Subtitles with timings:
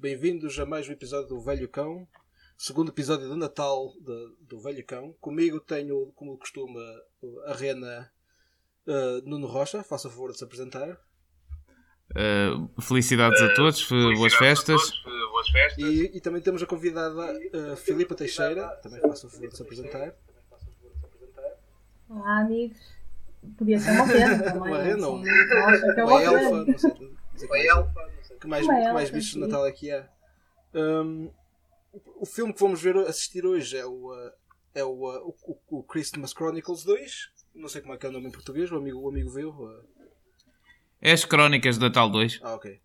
[0.00, 2.08] Bem-vindos a mais um episódio do Velho Cão,
[2.56, 5.14] segundo episódio de Natal de, do Velho Cão.
[5.20, 6.80] Comigo tenho, como costuma,
[7.44, 8.10] a Rena
[8.86, 9.82] uh, Nuno Rocha.
[9.82, 10.98] Faça o favor de se apresentar.
[12.12, 14.80] Uh, felicidades a todos, felicidades boas, festas.
[14.80, 15.84] A todos, boas festas.
[15.84, 18.68] E, e, também temos a convidada uh, Filipa Teixeira.
[18.82, 20.14] Também faça o favor de se apresentar.
[22.08, 22.78] Olá, amigos.
[23.58, 24.72] Podia ser uma rena também.
[24.72, 25.16] uma rena, não.
[25.16, 27.48] Uma elfa, não sei dizer
[28.40, 30.08] que mais, que mais, que mais bichos de Natal aqui há.
[30.74, 31.30] Um,
[32.16, 34.32] o filme que vamos ver assistir hoje é o, uh,
[34.74, 37.30] é o, uh, o, o, Christmas Chronicles 2.
[37.54, 39.50] Não sei como é que é o nome em português, o amigo, o amigo viu.
[39.50, 39.84] Uh...
[41.02, 42.40] É as Crónicas de Natal 2.
[42.42, 42.80] Ah, ok.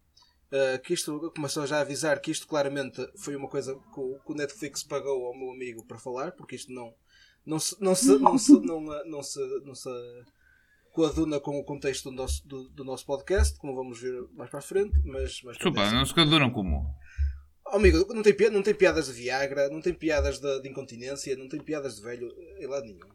[0.51, 4.19] Uh, que isto começou já a avisar que isto claramente foi uma coisa que o,
[4.25, 6.93] que o Netflix pagou ao meu amigo para falar, porque isto não,
[7.45, 9.89] não se, não se, não se, não, não, não se, não se
[10.95, 14.59] coaduna com o contexto do nosso, do, do, nosso podcast, como vamos ver mais para
[14.59, 14.97] a frente.
[15.03, 16.95] Mas, mas Desculpa, não se coadunam como?
[17.67, 21.35] Oh, amigo, não tem, não tem piadas de Viagra, não tem piadas de, de incontinência,
[21.35, 23.13] não tem piadas de velho em lado nenhum.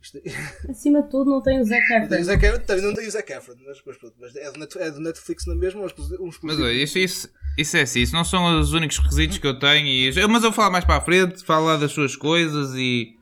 [0.00, 0.18] Isto...
[0.18, 2.00] É- Acima de tudo, não tem o Zac Efron.
[2.00, 4.78] Não tem o Zac Efron, não tem o Zac Efron mas, mas, mas é, do
[4.78, 5.82] é do Netflix na mesma.
[5.82, 9.46] Uns, mas olha, isso, isso, isso é assim, isso não são os únicos requisitos que
[9.46, 9.86] eu tenho.
[9.86, 13.15] E, mas eu vou falar mais para a frente, falar das suas coisas e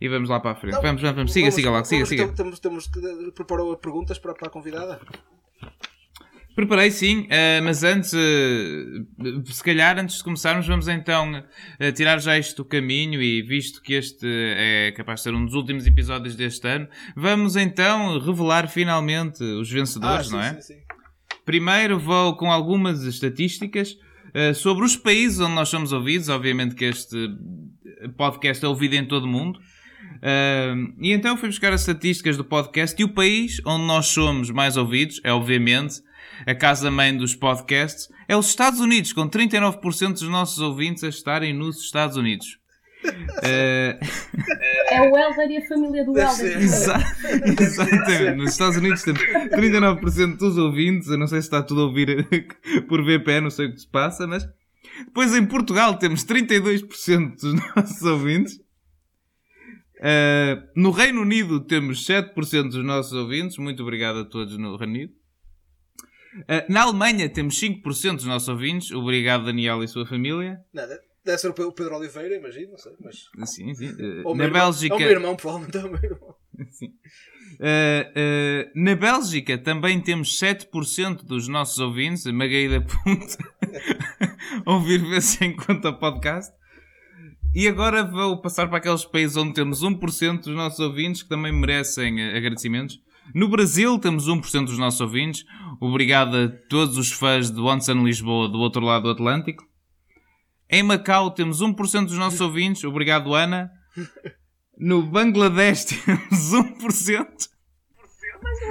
[0.00, 0.74] e vamos lá para a frente.
[0.74, 2.28] Não, vamos, vamos, vamos, siga, vamos, siga logo, siga, siga.
[2.28, 3.00] Temos, temos que
[3.34, 5.00] preparou perguntas para, para a convidada?
[6.56, 12.18] Preparei sim, uh, mas antes, uh, se calhar antes de começarmos, vamos então uh, tirar
[12.18, 15.86] já isto do caminho e visto que este é capaz de ser um dos últimos
[15.86, 20.54] episódios deste ano, vamos então revelar finalmente os vencedores, ah, sim, não é?
[20.54, 20.80] Sim, sim.
[21.44, 23.94] Primeiro vou com algumas estatísticas
[24.56, 27.16] sobre os países onde nós somos ouvidos, obviamente que este
[28.16, 29.60] podcast é ouvido em todo o mundo.
[30.16, 34.50] Uh, e então fui buscar as estatísticas do podcast e o país onde nós somos
[34.50, 36.02] mais ouvidos é, obviamente,
[36.46, 41.52] a casa-mãe dos podcasts, é os Estados Unidos, com 39% dos nossos ouvintes a estarem
[41.52, 42.58] nos Estados Unidos.
[43.04, 43.96] Uh...
[44.88, 46.58] É o Helder e a família do Helder.
[46.58, 46.96] Exa
[47.58, 48.36] exatamente.
[48.36, 51.08] Nos Estados Unidos temos 39% dos ouvintes.
[51.08, 52.24] Eu não sei se está tudo a ouvir
[52.88, 54.46] por VPN, não sei o que se passa, mas.
[55.06, 58.60] Depois em Portugal temos 32% dos nossos ouvintes.
[59.98, 63.56] Uh, no Reino Unido temos 7% dos nossos ouvintes.
[63.58, 65.12] Muito obrigado a todos no Reino Unido.
[66.40, 68.90] Uh, na Alemanha temos 5% dos nossos ouvintes.
[68.90, 70.58] Obrigado, Daniel e sua família.
[70.72, 71.00] Nada.
[71.24, 72.92] Deve ser o Pedro Oliveira, imagino, não sei.
[73.00, 73.50] Mas...
[73.50, 73.88] Sim, sim.
[73.88, 74.94] Uh, ou na irmão, Bélgica.
[74.94, 76.36] Ou o meu irmão, provavelmente é o meu irmão.
[76.70, 76.90] Sim.
[78.74, 83.36] na Bélgica também temos 7% dos nossos ouvintes, a Magaída Ponta,
[84.64, 86.54] ouvir ver se encontra podcast.
[87.56, 91.50] E agora vou passar para aqueles países onde temos 1% dos nossos ouvintes que também
[91.50, 93.00] merecem agradecimentos.
[93.34, 95.42] No Brasil temos 1% dos nossos ouvintes.
[95.80, 99.64] Obrigado a todos os fãs de Once in Lisboa do outro lado do Atlântico.
[100.68, 102.84] Em Macau temos 1% dos nossos ouvintes.
[102.84, 103.70] Obrigado, Ana.
[104.78, 107.26] No Bangladesh temos 1%.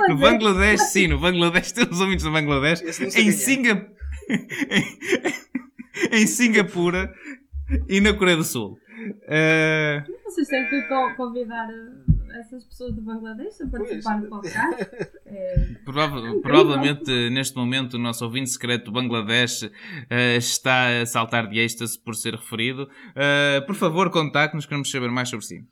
[0.10, 2.84] No Bangladesh, sim, no Bangladesh temos ouvintes no Bangladesh.
[3.16, 3.90] Em, Singa...
[6.12, 7.12] em Singapura
[7.88, 8.80] e na Coreia do Sul.
[9.24, 10.14] Uh...
[10.24, 10.82] Vocês têm que
[11.16, 14.86] convidar eh, essas pessoas do Bangladesh a participar do podcast.
[15.28, 15.56] É...
[15.84, 21.60] Prova provavelmente neste momento o nosso ouvinte secreto do Bangladesh uh, está a saltar de
[21.60, 22.84] êxtase por ser referido.
[22.84, 25.66] Uh, por favor, contacte-nos, queremos saber mais sobre si.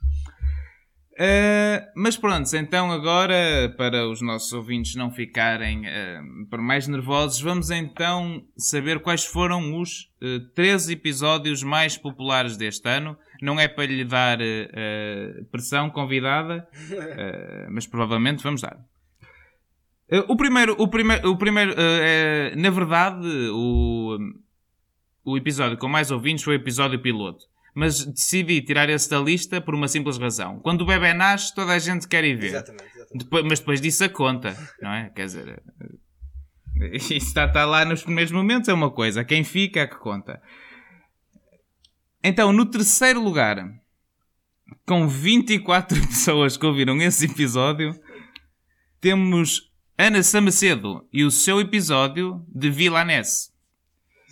[1.13, 7.69] Uh, mas pronto, então agora, para os nossos ouvintes não ficarem uh, mais nervosos, vamos
[7.69, 13.15] então saber quais foram os uh, 13 episódios mais populares deste ano.
[13.44, 16.68] Não é para lhe dar uh, pressão convidada,
[17.69, 18.80] mas provavelmente vamos dar.
[20.27, 24.18] o primeiro, o primeiro, o primeiro é, na verdade, o,
[25.24, 29.60] o episódio com mais ouvintes foi o episódio piloto mas decidi tirar esse da lista
[29.60, 30.60] por uma simples razão.
[30.60, 32.48] Quando o bebê nasce, toda a gente quer ir ver.
[32.48, 33.18] Exatamente, exatamente.
[33.24, 35.10] Depois, mas depois disso a conta, não é?
[35.10, 35.64] Quer dizer,
[36.94, 39.24] isso está, está lá nos primeiros momentos, é uma coisa.
[39.24, 40.42] Quem fica é que conta.
[42.24, 43.58] Então, no terceiro lugar,
[44.86, 47.94] com 24 pessoas que ouviram esse episódio,
[49.02, 53.52] temos Ana Samacedo e o seu episódio de Vilanese.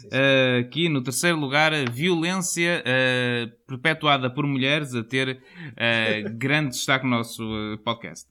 [0.06, 7.06] Uh, aqui no terceiro lugar, violência uh, perpetuada por mulheres a ter uh, grande destaque
[7.06, 7.44] no nosso
[7.84, 8.28] podcast.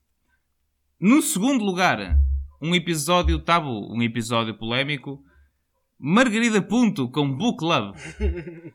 [1.01, 2.19] No segundo lugar,
[2.61, 5.23] um episódio tabu, um episódio polémico.
[5.99, 7.99] Margarida Punto com Book Love.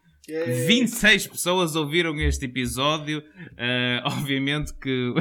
[0.67, 3.23] 26 pessoas ouviram este episódio.
[4.05, 5.13] obviamente que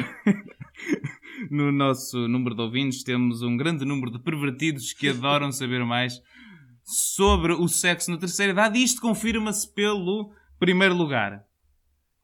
[1.51, 6.23] no nosso número de ouvintes temos um grande número de pervertidos que adoram saber mais
[6.85, 11.45] sobre o sexo na terceira idade e isto confirma-se pelo primeiro lugar.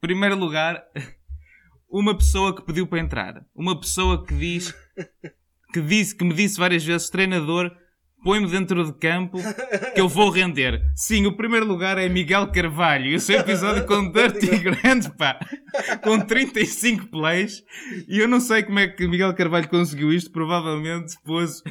[0.01, 0.83] Primeiro lugar,
[1.89, 3.47] uma pessoa que pediu para entrar.
[3.55, 4.75] Uma pessoa que diz
[5.73, 7.75] que disse que me disse várias vezes treinador
[8.23, 9.39] põe-me dentro de campo
[9.95, 10.83] que eu vou render.
[10.95, 15.39] Sim, o primeiro lugar é Miguel Carvalho e o seu episódio com Dirty Grand, pá,
[16.03, 17.63] com 35 plays.
[18.09, 21.63] E eu não sei como é que Miguel Carvalho conseguiu isto, provavelmente pôs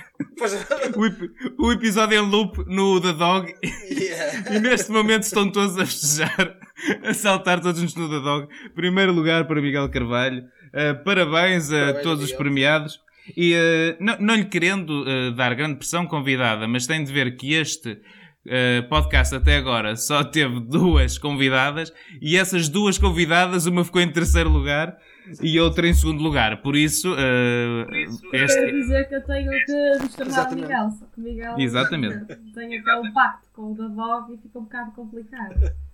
[1.58, 3.54] o, o, episódio em loop no The Dog.
[3.90, 4.56] Yeah.
[4.56, 6.58] E neste momento estão todos a festejar,
[7.04, 8.48] a saltar todos juntos no The Dog.
[8.74, 10.44] Primeiro lugar para Miguel Carvalho.
[10.70, 12.32] Uh, parabéns a parabéns, todos Miguel.
[12.32, 13.09] os premiados.
[13.36, 17.36] E uh, não, não, lhe querendo uh, dar grande pressão convidada, mas tem de ver
[17.36, 23.84] que este uh, podcast até agora só teve duas convidadas e essas duas convidadas, uma
[23.84, 24.98] ficou em terceiro lugar
[25.42, 26.62] e outra em segundo lugar.
[26.62, 27.86] Por isso, uh,
[28.34, 28.60] este...
[28.60, 32.26] quero dizer que eu tenho que desterrar o Miguel, só que Miguel Exatamente.
[32.54, 35.89] tem aquele pacto com o da Dog e fica um bocado complicado.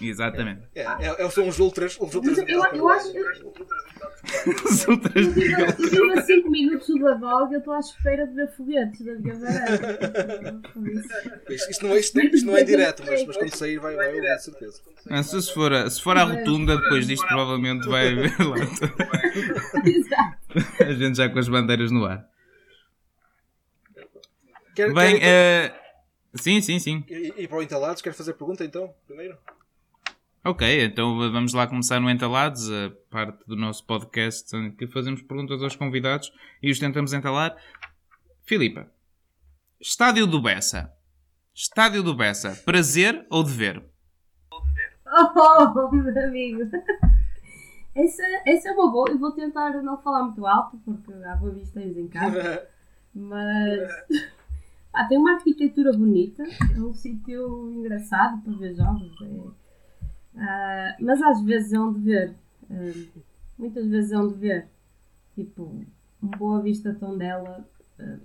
[0.00, 0.62] Exatamente.
[0.74, 1.96] É, é, é, são os ultras.
[2.00, 3.08] Os ultras eu, eu, eu acho.
[4.64, 5.26] os ultras.
[5.36, 9.14] Eu tive a 5 minutos do Badog, eu estou à espera de ver foguetes da
[9.14, 10.62] minha varanda.
[11.48, 14.38] Isto não é, isto, isto não é direto, mas, mas quando sair vai, vai ouvir,
[14.38, 14.80] certeza.
[15.08, 18.56] Ah, se, for a, se for à rotunda, depois disto provavelmente vai haver lá.
[19.86, 20.84] Exato.
[20.84, 22.26] A gente já com as bandeiras no ar.
[24.74, 25.70] Quer, Bem, quer,
[26.34, 26.38] uh...
[26.42, 27.04] sim, sim, sim.
[27.08, 29.36] E, e para o Entalados, quer fazer pergunta então, primeiro?
[30.44, 35.22] Ok, então vamos lá começar no Entalados, a parte do nosso podcast em que fazemos
[35.22, 37.56] perguntas aos convidados e os tentamos entalar.
[38.42, 38.90] Filipa,
[39.80, 40.92] Estádio do Bessa.
[41.54, 43.84] Estádio do Bessa, prazer ou dever?
[44.50, 46.62] Oh, meu amigo.
[47.94, 49.10] Essa, essa é uma boa.
[49.10, 52.66] Eu vou tentar não falar muito alto, porque há boa vista em casa.
[53.14, 53.88] Mas.
[54.94, 56.42] Ah, tem uma arquitetura bonita.
[56.42, 59.10] É um sítio engraçado para ver jogos.
[59.22, 59.61] É
[60.34, 62.34] Uh, mas às vezes é um dever.
[62.70, 63.22] Uh,
[63.58, 64.68] muitas vezes é um dever.
[65.34, 65.84] Tipo,
[66.22, 67.66] uma boa vista tão dela.
[67.98, 68.20] Uh,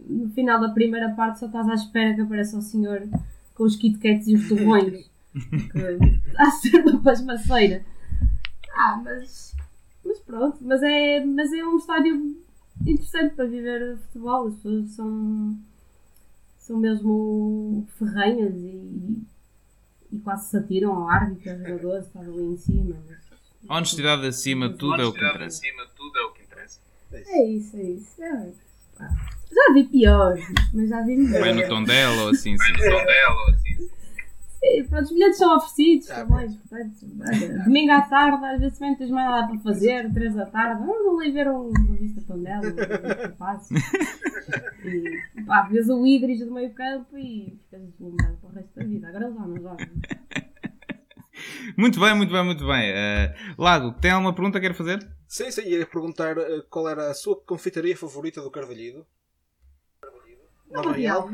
[0.00, 3.08] no final da primeira parte só estás à espera que apareça o senhor
[3.54, 5.10] com os Kit Kats e os tubões.
[5.34, 7.84] Está a ser uma pasmaceira.
[8.74, 9.54] Ah, mas.
[10.04, 10.58] Mas pronto.
[10.60, 12.36] Mas é, mas é um estádio
[12.86, 14.46] interessante para viver futebol.
[14.46, 15.58] As pessoas são.
[16.58, 19.26] são mesmo ferrenhas e
[20.12, 22.96] e quase se atiram ao árbitro, aos jogadores, estás ali em cima.
[23.08, 23.18] Mas...
[23.68, 25.58] Honestidade acima, tudo é o que interessa.
[25.58, 26.80] Acima, tudo é o que interessa.
[27.12, 28.22] É isso, é isso.
[28.22, 28.52] É.
[29.50, 31.40] Já vi piores, mas já vi melhor.
[31.40, 32.72] Vai no tom dela ou assim, sim.
[32.72, 33.67] No tom dela ou assim.
[34.58, 36.52] Sim, pronto, os bilhetes são oferecidos ah, também.
[36.52, 40.46] Portanto, domingo à tarde, às vezes também não tens mais nada para fazer, três da
[40.46, 42.62] tarde, vamos ali ver uma vista tondela,
[43.38, 43.74] uma vista
[44.84, 48.84] E pá, vês o Idris do meio campo e ficas deslumbrado para o resto da
[48.84, 49.08] vida.
[49.08, 49.88] Agora já não joga.
[51.76, 52.92] Muito bem, muito bem, muito bem.
[52.92, 55.08] Uh, Lago, tem alguma pergunta que quer fazer?
[55.28, 59.06] Sim, sim, ia perguntar uh, qual era a sua confeitaria favorita do Carvalhido.
[60.70, 61.30] Nova Real.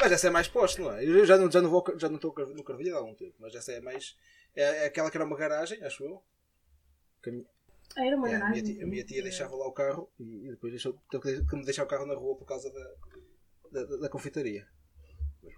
[0.00, 1.04] mas essa é mais posto, não é?
[1.04, 3.54] Eu já não, já não, vou, já não estou no Carvalho há algum tempo, mas
[3.54, 4.16] essa é mais.
[4.54, 6.22] É, é aquela que era uma garagem, acho eu.
[7.22, 7.44] Que
[7.96, 8.60] a, era uma é, garagem.
[8.60, 11.56] A minha tia, a minha tia deixava lá o carro e, depois deixou, teve que
[11.56, 14.66] me deixar o carro na rua por causa da, da, da confeitaria.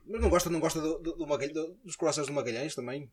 [0.07, 3.11] Mas não gosta, não gosta do, do, do Magalhães, dos corações do Magalhães também?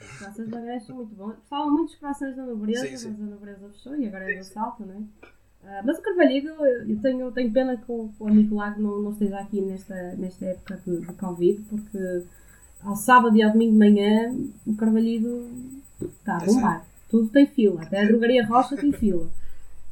[0.00, 1.36] Os corações do Magalhães são muito bons.
[1.48, 4.94] Falam muitos corações da nobreza, mas a nobreza fechou e agora é do salto, não
[4.94, 5.28] é?
[5.62, 9.10] Uh, mas o Carvalhido, eu tenho, tenho pena que o, o amigo Lago não, não
[9.12, 12.24] esteja aqui nesta, nesta época de, de Covid, porque
[12.82, 14.34] ao sábado e ao domingo de manhã
[14.66, 15.48] o Carvalhido
[16.00, 16.86] está a bombar.
[17.08, 19.30] Tudo tem fila, até a drogaria Rocha tem fila.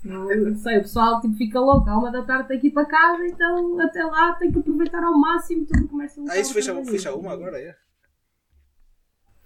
[0.02, 2.70] Não, não sei, o pessoal tipo, fica louco, à uma da tarde tem que ir
[2.70, 6.36] para casa, então até lá tem que aproveitar ao máximo todo o comércio local.
[6.36, 7.76] Ah, isso fecha, fecha uma agora, é?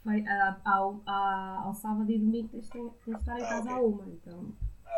[0.05, 0.25] Foi,
[0.65, 3.85] ao, ao, ao sábado e domingo tens, tens de estar em ah, casa ah, okay.
[3.85, 4.55] à uma, então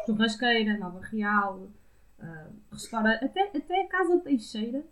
[0.07, 1.71] churrasqueira, Nova Real,
[2.19, 4.85] uh, restaurante, até, até a Casa Teixeira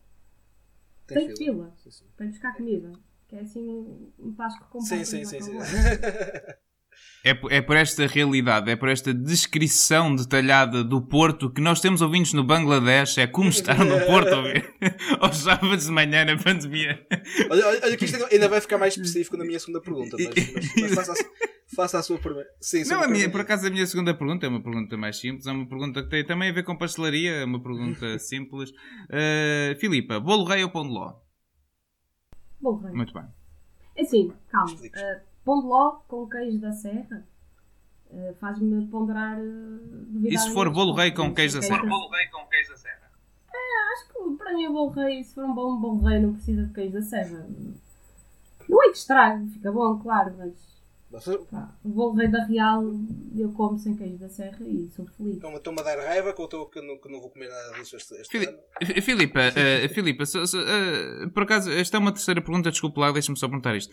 [1.07, 2.93] tem, tem fila, fila para buscar comida.
[3.29, 5.41] Que é assim um Páscoa com Sim, sim, sim.
[5.41, 5.59] sim.
[7.25, 12.03] É, é por esta realidade, é por esta descrição detalhada do Porto que nós temos
[12.03, 13.19] ouvintes no Bangladesh.
[13.19, 14.35] É como estar no Porto
[15.21, 17.05] aos sábados de manhã na pandemia.
[17.51, 20.95] Olha, olha que isto ainda vai ficar mais específico na minha segunda pergunta, mas, mas,
[20.95, 21.15] mas a,
[21.75, 22.49] faça, a, sua primeira.
[22.61, 25.47] Sim, Não, a minha, por acaso a minha segunda pergunta é uma pergunta mais simples,
[25.47, 28.71] é uma pergunta que tem também a ver com pastelaria, é uma pergunta simples.
[28.71, 31.15] Uh, Filipa, bolo rei ou pão de ló?
[32.61, 32.93] Bolo rei.
[32.93, 33.25] Muito bem.
[33.97, 34.73] É assim, calma.
[34.73, 37.27] Uh, pão de ló com queijo da serra
[38.15, 39.39] uh, faz-me ponderar.
[39.39, 41.87] Uh, e se for bolo rei com queijo da serra?
[41.87, 43.11] bolo rei com queijo da serra?
[43.53, 46.33] É, acho que para mim o bolo rei, se for um bom bolo rei, não
[46.33, 47.47] precisa de queijo da serra.
[48.69, 50.74] Não é que estrague, fica bom, claro, mas
[51.51, 52.83] Pá, o bolo rei da Real
[53.37, 55.37] eu como sem queijo da serra e sou feliz.
[55.37, 57.97] Estou-me a dar raiva que eu, estou, que, não, que não vou comer nada disso
[57.97, 59.03] este, este Fili ano.
[59.03, 63.13] Filipa, uh, Filipa so, so, uh, por acaso, esta é uma terceira pergunta, desculpe lá,
[63.13, 63.93] deixa-me só perguntar isto.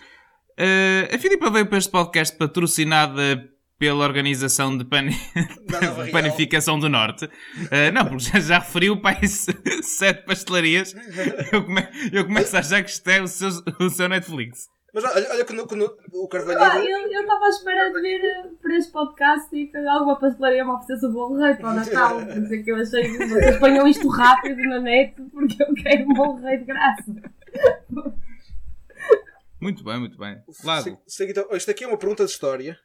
[0.59, 3.49] Uh, a Filipa veio para este podcast patrocinada
[3.81, 5.07] pela organização de, pan...
[5.09, 7.25] de panificação do Norte.
[7.25, 10.93] Uh, não, porque já, já referiu para sete pastelarias.
[11.51, 11.87] Eu, come...
[12.11, 13.49] eu começo a achar que isto é o seu,
[13.79, 14.69] o seu Netflix.
[14.93, 16.63] Mas olha, olha que, no, que no, o Carvalheiro.
[16.63, 20.65] Ah, eu estava à espera de vir eh, para este podcast e que alguma pastelaria
[20.65, 22.19] me oferecesse o bolo rei para o Natal.
[22.21, 26.13] É que eu achei que vocês ponham isto rápido na net porque eu quero um
[26.13, 27.15] bolo rei de graça.
[29.61, 30.41] Muito bem, muito bem.
[30.63, 30.99] Lago.
[31.21, 32.77] então, isto aqui é uma pergunta de história.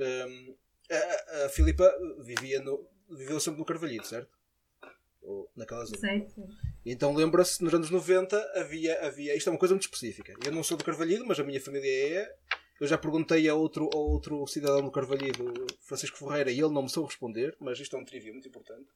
[0.00, 0.54] Um,
[0.90, 4.28] a, a Filipa vivia no, viveu sempre no Carvalhito, certo?
[5.24, 5.98] Ou naquela zona.
[5.98, 6.46] Certo.
[6.84, 9.34] Então lembra-se, nos anos 90 havia, havia.
[9.34, 10.34] Isto é uma coisa muito específica.
[10.44, 12.34] Eu não sou do Carvalhido, mas a minha família é.
[12.80, 16.82] Eu já perguntei a outro, a outro cidadão do Carvalhido, Francisco Ferreira, e ele não
[16.82, 18.88] me soube responder, mas isto é um trivia muito importante.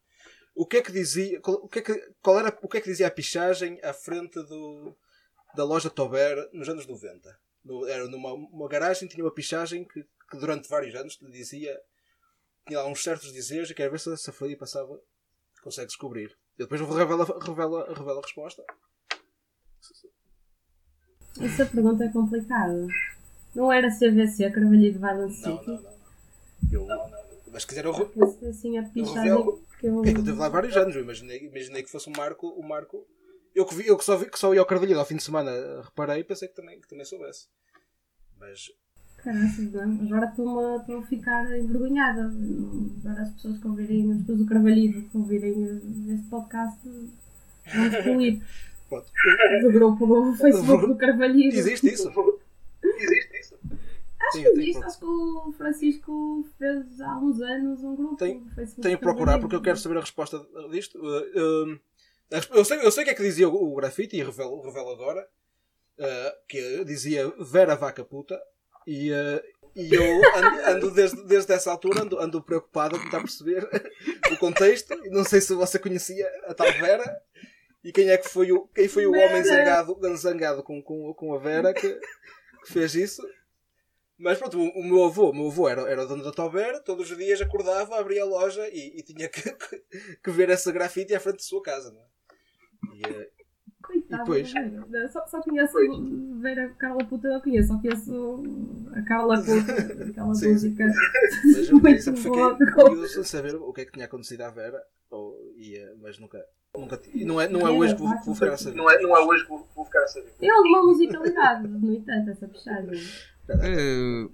[0.55, 1.41] O que é que dizia.
[1.45, 4.35] O que é que, qual era, o que é que dizia a pichagem à frente
[4.43, 4.97] do,
[5.55, 7.41] da loja Tober nos anos 90?
[7.65, 11.79] No, era numa uma garagem, tinha uma pichagem que, que durante vários anos dizia.
[12.67, 15.01] Tinha lá uns certos dizeres e quero ver se essa foi passava.
[15.63, 16.37] Consegue descobrir.
[16.59, 18.65] E depois revela, revela, revela a resposta.
[21.41, 22.87] Essa pergunta é complicada.
[23.55, 25.67] Não era CVC, Carvalho Violence City?
[25.67, 25.99] Não, não, não.
[26.73, 27.29] Eu, não, não.
[27.53, 28.83] Mas se quiser eu, eu assim, a
[29.27, 30.05] eu que eu...
[30.05, 30.95] É que eu teve lá vários anos.
[30.95, 32.49] Eu imaginei, imaginei que fosse um marco.
[32.59, 33.07] Um marco
[33.55, 35.23] eu, que, vi, eu que, só vi, que só ia ao Carvalho ao fim de
[35.23, 35.51] semana
[35.83, 37.49] reparei e pensei que também, que também soubesse.
[38.37, 38.71] Mas
[39.29, 40.07] Caraças, não?
[40.07, 42.33] Agora estou a ficar envergonhada.
[43.05, 45.65] Agora as pessoas que ouvirem, as pessoas do Carvalhido que ouvirem
[46.15, 48.43] este podcast vão excluir.
[49.61, 51.55] Do grupo do Facebook do Carvalhido.
[51.55, 52.11] Existe isso?
[52.83, 53.55] Existe isso?
[54.19, 58.49] Acho que existe, acho que o Francisco fez há uns anos um grupo tem, do
[58.55, 58.81] Facebook.
[58.81, 60.99] Tenho que procurar porque eu quero saber a resposta disto.
[60.99, 61.81] Uh, uh,
[62.55, 65.29] eu, sei, eu sei o que é que dizia o, o grafite e revelo agora.
[65.99, 68.41] Uh, que dizia Vera Vaca Puta
[68.87, 69.43] e, uh,
[69.77, 70.03] e eu
[70.37, 73.69] ando, ando, desde, desde essa altura ando, ando preocupado a tentar perceber
[74.33, 74.95] o contexto.
[75.11, 77.21] Não sei se você conhecia a tal Vera
[77.85, 81.35] e quem é que foi o, quem foi o homem zangado, zangado com, com, com
[81.35, 81.95] a Vera que,
[82.65, 83.23] que fez isso.
[84.19, 86.83] Mas pronto, o, o, meu avô, o meu avô era, era o dono da Tober,
[86.83, 89.83] todos os dias acordava, abria a loja e, e tinha que, que,
[90.25, 91.93] que, ver essa grafite à frente de sua casa.
[91.93, 92.97] Não é?
[92.97, 93.31] E, eh,
[93.89, 94.53] Coitada, depois...
[95.11, 95.79] Só, só conheço
[96.41, 98.43] ver a Carla Puta, não conheço, só conheço
[98.93, 100.87] a Carla Puta, aquela sim, música.
[101.45, 104.79] Mas eu muito fiquei curioso saber o que é que tinha acontecido à Vera,
[105.11, 106.45] ou, ia, mas nunca.
[106.77, 108.77] Nunca, não, é, não é hoje que vou, vou ficar a saber.
[108.77, 110.31] Não é, não é hoje que vou, vou ficar a saber.
[110.39, 113.01] Tem alguma musicalidade, no entanto, essa puxagem.
[113.51, 114.31] Uh,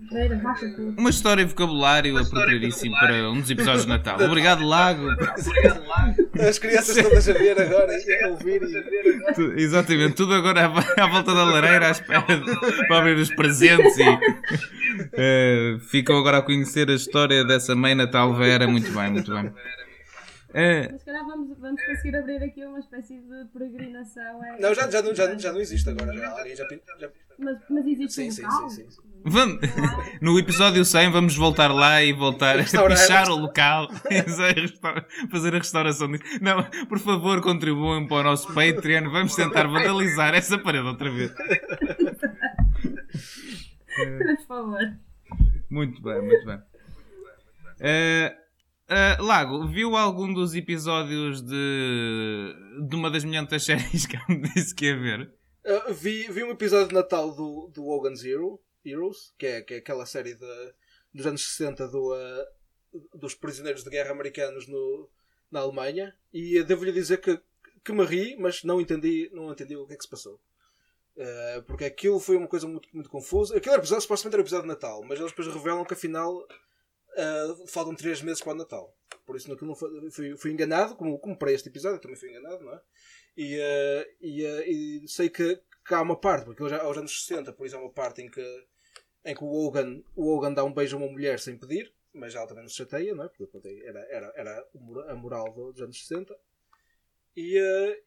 [0.98, 4.20] uma história e vocabulário apropriadíssimo para um dos episódios de Natal.
[4.20, 5.06] Obrigado, Lago.
[5.06, 6.30] Obrigado, Lago.
[6.40, 8.60] As crianças todas a ver agora e a ouvir.
[8.62, 9.62] E...
[9.62, 14.08] Exatamente, tudo agora à, volta da lareira à espera de, para abrir os presentes e
[14.08, 18.66] uh, ficam agora a conhecer a história dessa mãe Natal Vera.
[18.66, 19.52] Muito bem, muito bem.
[20.54, 20.88] É.
[20.88, 24.44] Mas se calhar vamos, vamos conseguir abrir aqui uma espécie de peregrinação.
[24.44, 24.60] É...
[24.60, 26.14] Não, já, já, não, já, já não existe agora.
[26.14, 26.68] Já, já,
[27.00, 27.10] já...
[27.36, 28.70] Mas, mas existe sim, um sim, local?
[28.70, 29.02] Sim, sim, sim.
[29.24, 29.58] Vamos,
[30.22, 33.88] no episódio 100 vamos voltar lá e voltar a pichar o local
[35.28, 36.24] fazer a restauração disso.
[36.40, 41.32] Não, por favor contribuam para o nosso Patreon vamos tentar vandalizar essa parede outra vez
[44.36, 44.96] por favor
[45.70, 48.43] muito bem, muito bem uh,
[48.94, 52.54] Uh, Lago, viu algum dos episódios de,
[52.88, 55.34] de uma das milhentas séries que me disse que ia ver?
[55.64, 59.74] Uh, vi, vi um episódio de Natal do, do Hogan Zero, Heroes, que é, que
[59.74, 60.74] é aquela série de,
[61.12, 65.10] dos anos 60 do, uh, dos prisioneiros de guerra americanos no,
[65.50, 67.40] na Alemanha, e devo-lhe dizer que,
[67.84, 70.40] que me ri, mas não entendi, não entendi o que é que se passou.
[71.16, 73.56] Uh, porque aquilo foi uma coisa muito, muito confusa.
[73.56, 76.46] Aquele episódio supostamente era o episódio de Natal, mas eles depois revelam que afinal
[77.14, 78.96] Uh, faltam 3 meses para o Natal.
[79.24, 79.74] Por isso não
[80.10, 82.80] fui, fui, enganado, como, como para este episódio, também fui enganado, não é?
[83.36, 87.24] E, uh, e, uh, e, sei que, que há uma parte, porque hoje, aos anos
[87.24, 88.66] 60, por isso há uma parte em que,
[89.24, 92.34] em que o, Hogan, o Hogan dá um beijo a uma mulher sem pedir, mas
[92.34, 93.28] ela também não se chateia, não é?
[93.28, 93.48] Porque
[93.84, 94.68] era, era, era
[95.08, 96.36] a moral dos anos 60.
[97.36, 97.58] E,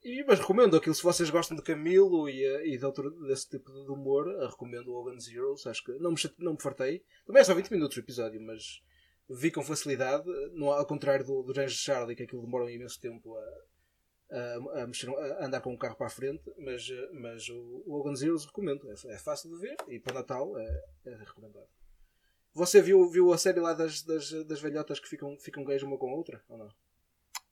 [0.03, 3.69] e, mas recomendo aquilo se vocês gostam de Camilo e, e de outro, desse tipo
[3.73, 5.67] de humor, recomendo o Hogan Zeros.
[5.67, 7.03] Acho que não me, não me fartei.
[7.25, 8.81] Também é só 20 minutos o episódio, mas
[9.29, 10.25] vi com facilidade,
[10.61, 14.87] ao contrário do, do James Charlie, que aquilo demora um imenso tempo a, a, a,
[14.87, 18.45] mexer, a, andar com o carro para a frente, mas, mas o, o Logan Zeros
[18.45, 18.89] recomendo.
[18.89, 21.67] É, é, fácil de ver e para Natal é, é recomendado.
[22.53, 25.97] Você viu, viu a série lá das, das, das velhotas que ficam, ficam gays uma
[25.97, 26.41] com a outra?
[26.49, 26.67] Ou não?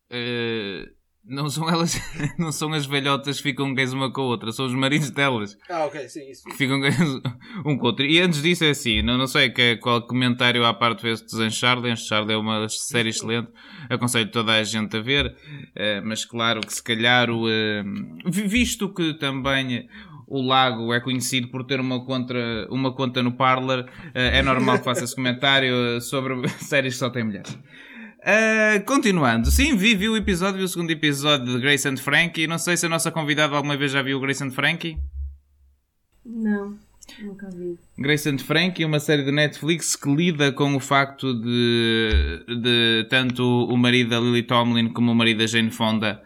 [0.09, 0.95] Uh,
[1.27, 1.99] não são elas,
[2.37, 5.57] não são as velhotas que ficam gays uma com a outra, são os maridos delas.
[5.69, 6.43] Ah, ok, sim, isso.
[6.45, 6.99] Que ficam gays
[7.65, 8.05] um com o outro.
[8.05, 11.41] E antes disso é assim, não, não sei que, qual comentário à parte fez de
[11.41, 11.95] Uncharted.
[11.97, 13.49] Charlie é uma série excelente,
[13.89, 17.45] aconselho toda a gente a ver, uh, mas claro que se calhar o.
[17.47, 19.89] Uh, visto que também
[20.27, 22.33] o Lago é conhecido por ter uma conta,
[22.69, 27.23] uma conta no Parler, é normal que faça esse comentário sobre séries que só têm
[27.23, 27.57] mulheres.
[28.25, 32.47] Uh, continuando, sim, vi, vi o episódio, vi o segundo episódio de Grace and Frankie.
[32.47, 34.97] Não sei se a nossa convidada alguma vez já viu Grace and Frankie.
[36.25, 36.75] Não,
[37.21, 37.77] nunca vi.
[37.95, 43.43] Grace and Frankie uma série de Netflix que lida com o facto de, de tanto
[43.43, 46.19] o marido da Lily Tomlin como o marido da Jane Fonda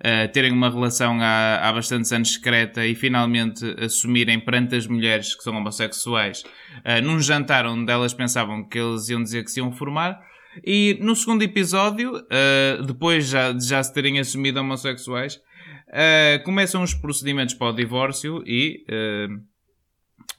[0.00, 5.34] uh, terem uma relação há, há bastantes anos secreta e finalmente assumirem perante as mulheres
[5.34, 9.60] que são homossexuais uh, num jantar onde elas pensavam que eles iam dizer que se
[9.60, 10.27] iam formar
[10.64, 16.82] e no segundo episódio, uh, depois já, de já se terem assumido homossexuais, uh, começam
[16.82, 19.40] os procedimentos para o divórcio e uh,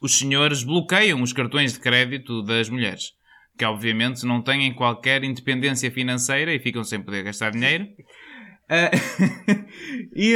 [0.00, 3.12] os senhores bloqueiam os cartões de crédito das mulheres,
[3.58, 7.86] que obviamente não têm qualquer independência financeira e ficam sem poder gastar dinheiro.
[10.14, 10.32] e,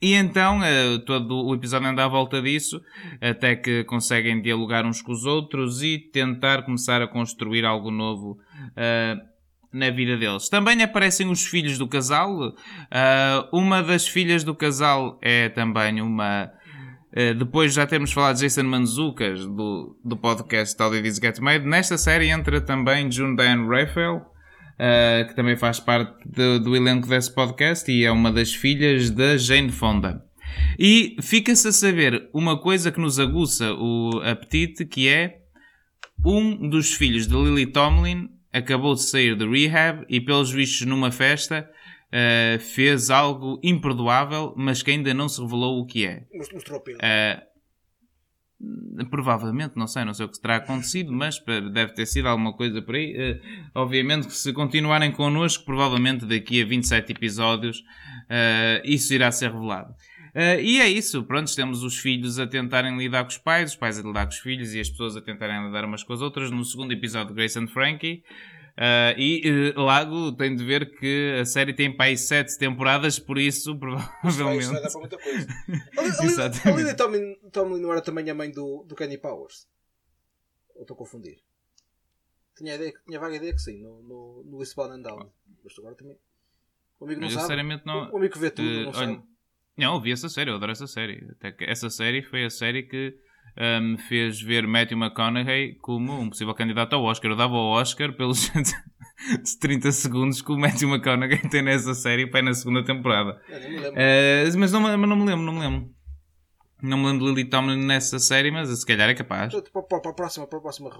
[0.00, 0.60] e então
[1.04, 2.80] todo o episódio anda à volta disso,
[3.20, 8.38] até que conseguem dialogar uns com os outros e tentar começar a construir algo novo
[8.76, 9.34] uh,
[9.74, 10.48] na vida deles.
[10.48, 12.48] Também aparecem os filhos do casal.
[12.48, 12.52] Uh,
[13.52, 16.50] uma das filhas do casal é também uma.
[17.12, 21.38] Uh, depois já temos falado de Jason Manzucas do, do podcast How Did This Get
[21.40, 21.66] Made.
[21.66, 27.08] Nesta série entra também June Diane Raphael, uh, que também faz parte de, do elenco
[27.08, 30.24] desse podcast e é uma das filhas da Jane Fonda.
[30.78, 35.40] E fica-se a saber uma coisa que nos aguça o apetite, que é
[36.24, 41.10] um dos filhos de Lily Tomlin acabou de sair de rehab e, pelos vistos, numa
[41.10, 41.68] festa,
[42.08, 46.22] uh, fez algo imperdoável, mas que ainda não se revelou o que é.
[46.32, 47.54] Mostrou uh,
[49.10, 52.80] Provavelmente, não sei, não sei o que terá acontecido, mas deve ter sido alguma coisa
[52.80, 53.12] por aí.
[53.12, 53.40] Uh,
[53.74, 57.82] obviamente que se continuarem connosco, provavelmente daqui a 27 episódios,
[58.84, 59.92] isso irá ser revelado.
[60.34, 63.76] Uh, e é isso, pronto, temos os filhos a tentarem lidar com os pais, os
[63.76, 66.20] pais a lidar com os filhos e as pessoas a tentarem lidar umas com as
[66.20, 66.50] outras.
[66.50, 68.24] No segundo episódio de Grace and Frankie.
[68.76, 73.20] Uh, e uh, Lago tem de ver que a série tem para aí sete temporadas,
[73.20, 74.62] por isso provavelmente.
[74.62, 75.46] Isso vai dar para muita coisa.
[76.64, 79.68] a, Lily Tomlin, Tomlin não era também a mãe do, do Kenny Powers?
[80.74, 81.38] Ou estou a confundir?
[82.56, 85.30] Tinha, ideia, tinha vaga ideia que sim, no, no, no Eastbound and Down.
[85.62, 86.16] Mas agora também.
[86.98, 87.82] O amigo não Mas, sabe.
[87.84, 88.08] Não...
[88.08, 89.22] O, o amigo vê tudo, uh, não olha, sabe.
[89.76, 91.26] Não, eu vi essa série, eu adoro essa série.
[91.60, 93.14] Essa série foi a série que
[93.56, 97.30] me um, fez ver Matthew McConaughey como um possível candidato ao Oscar.
[97.30, 98.50] Eu dava o Oscar pelos
[99.60, 103.40] 30 segundos que o Matthew McConaughey tem nessa série para na segunda temporada.
[103.48, 105.90] Uh, mas, não, não me lembro, não me lembro.
[106.82, 109.54] Não me lembro de Lily Tomlin nessa série, mas se calhar é capaz.
[109.54, 110.90] Para, a próxima, para a próxima.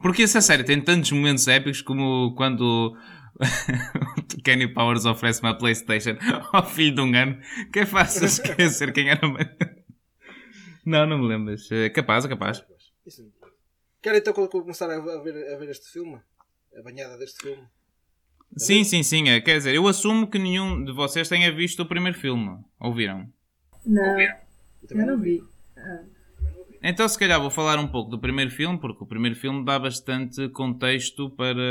[0.00, 2.94] Porque essa série tem tantos momentos épicos como quando
[4.44, 6.16] Kenny Powers oferece uma Playstation
[6.52, 7.40] ao filho de um ano
[7.72, 9.20] que é fácil esquecer quem era
[10.84, 11.54] Não, não me lembro.
[11.70, 12.64] É capaz, é capaz.
[14.00, 16.20] Quero então começar a ver, a ver este filme?
[16.76, 17.62] A banhada deste filme?
[18.56, 19.28] Sim, sim, sim.
[19.28, 22.58] É, quer dizer, eu assumo que nenhum de vocês tenha visto o primeiro filme.
[22.78, 23.32] Ouviram?
[23.84, 24.10] Não.
[24.10, 24.36] Ouviram?
[24.90, 25.42] Eu não vi.
[25.76, 26.04] Ah.
[26.82, 29.78] Então, se calhar, vou falar um pouco do primeiro filme, porque o primeiro filme dá
[29.78, 31.62] bastante contexto para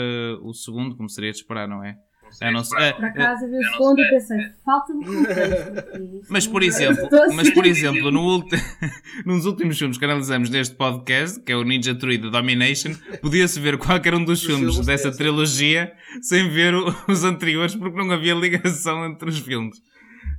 [0.41, 1.97] o segundo, como seria de esperar, não é?
[2.39, 6.21] É, não sei, Por acaso, vi o segundo e pensei, falta-me contexto.
[6.29, 8.55] Mas, por exemplo, mas, por exemplo no ulti...
[9.25, 13.59] nos últimos filmes que analisamos neste podcast, que é o Ninja 3 The Domination, podia-se
[13.59, 16.73] ver qualquer um dos filmes dessa trilogia sem ver
[17.09, 19.77] os anteriores, porque não havia ligação entre os filmes.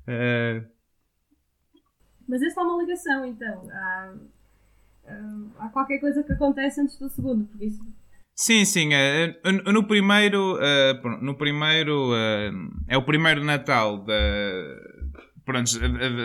[0.08, 0.66] Uh...
[2.26, 3.68] Mas esta é uma ligação, então.
[3.70, 4.14] Há
[5.04, 7.82] uh, há qualquer coisa que acontece antes do segundo, por isso.
[8.34, 8.88] Sim, sim.
[8.88, 12.12] Uh, no primeiro, uh, no primeiro
[12.88, 14.14] é o primeiro Natal da,
[15.44, 15.70] pronto,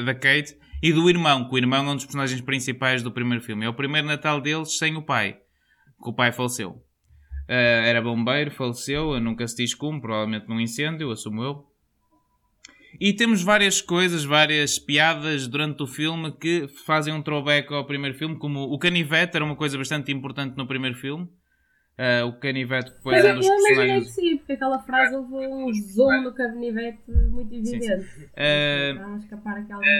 [0.06, 3.44] da, Kate e do irmão, que o irmão é um dos personagens principais do primeiro
[3.44, 3.66] filme.
[3.66, 5.34] É o primeiro Natal deles sem o pai,
[6.02, 6.72] que o pai faleceu.
[7.50, 11.67] Uh, era bombeiro, faleceu, nunca se diz como, provavelmente num incêndio, assumo eu.
[13.00, 18.18] E temos várias coisas, várias piadas durante o filme que fazem um throwback ao primeiro
[18.18, 21.28] filme, como o canivete era uma coisa bastante importante no primeiro filme.
[21.98, 24.14] Uh, o canivete que foi Mas um eu dos imaginei que personagens.
[24.14, 27.00] sim, porque aquela frase houve um zoom no canivete
[27.32, 27.88] muito evidente.
[27.88, 29.92] Uh, Está a escapar aqui alguma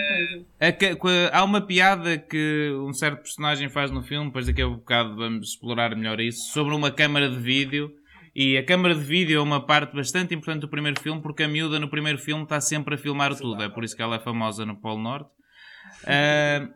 [1.00, 1.32] coisa.
[1.34, 4.76] a há uma piada que um certo personagem faz no filme, depois daqui a um
[4.76, 7.92] bocado vamos explorar melhor isso, sobre uma câmara de vídeo.
[8.40, 11.48] E a câmara de vídeo é uma parte bastante importante do primeiro filme, porque a
[11.48, 13.64] miúda no primeiro filme está sempre a filmar tudo.
[13.64, 15.32] É por isso que ela é famosa no Polo Norte.
[16.06, 16.70] Ah,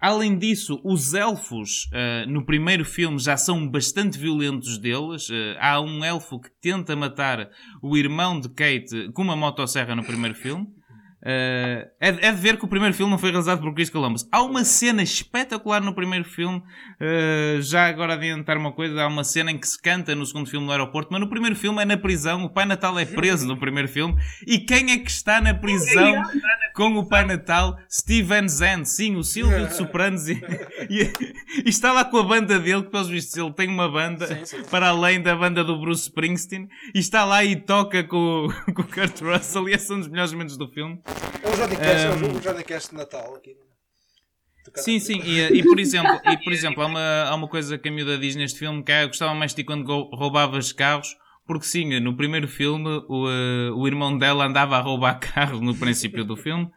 [0.00, 5.28] além disso, os elfos ah, no primeiro filme já são bastante violentos deles.
[5.60, 10.02] Ah, há um elfo que tenta matar o irmão de Kate com uma motosserra no
[10.02, 10.66] primeiro filme.
[11.26, 14.28] Uh, é, é de ver que o primeiro filme não foi realizado por Chris Columbus.
[14.30, 16.58] Há uma cena espetacular no primeiro filme.
[16.58, 20.48] uh, já agora adiantar uma coisa: há uma cena em que se canta no segundo
[20.48, 22.44] filme no aeroporto, mas no primeiro filme é na prisão.
[22.44, 24.14] O Pai Natal é preso no primeiro filme.
[24.46, 26.22] E quem é que está na prisão
[26.74, 27.76] com o Pai Natal?
[27.90, 30.28] Steven Zand, sim, o Silvio de Sopranos.
[30.28, 30.34] E,
[30.88, 31.10] e-
[31.64, 34.44] e está lá com a banda dele, que pelos vistos ele tem uma banda Sim,
[34.44, 34.62] sim.
[34.70, 36.68] para além da banda do Bruce Springsteen.
[36.94, 39.68] E está lá e toca com, o- com o Kurt Russell.
[39.68, 41.00] E esse é um dos melhores momentos do filme.
[41.42, 43.56] É Johnny Cash, é Um, Cash de Natal aqui.
[44.64, 47.78] Tocando Sim, sim, e, e por exemplo, e, por exemplo há, uma, há uma coisa
[47.78, 50.72] que a miúda diz neste filme que é eu gostava mais de ti quando roubavas
[50.72, 55.60] carros, porque sim, no primeiro filme o, eh, o irmão dela andava a roubar carros
[55.60, 56.68] no princípio do filme.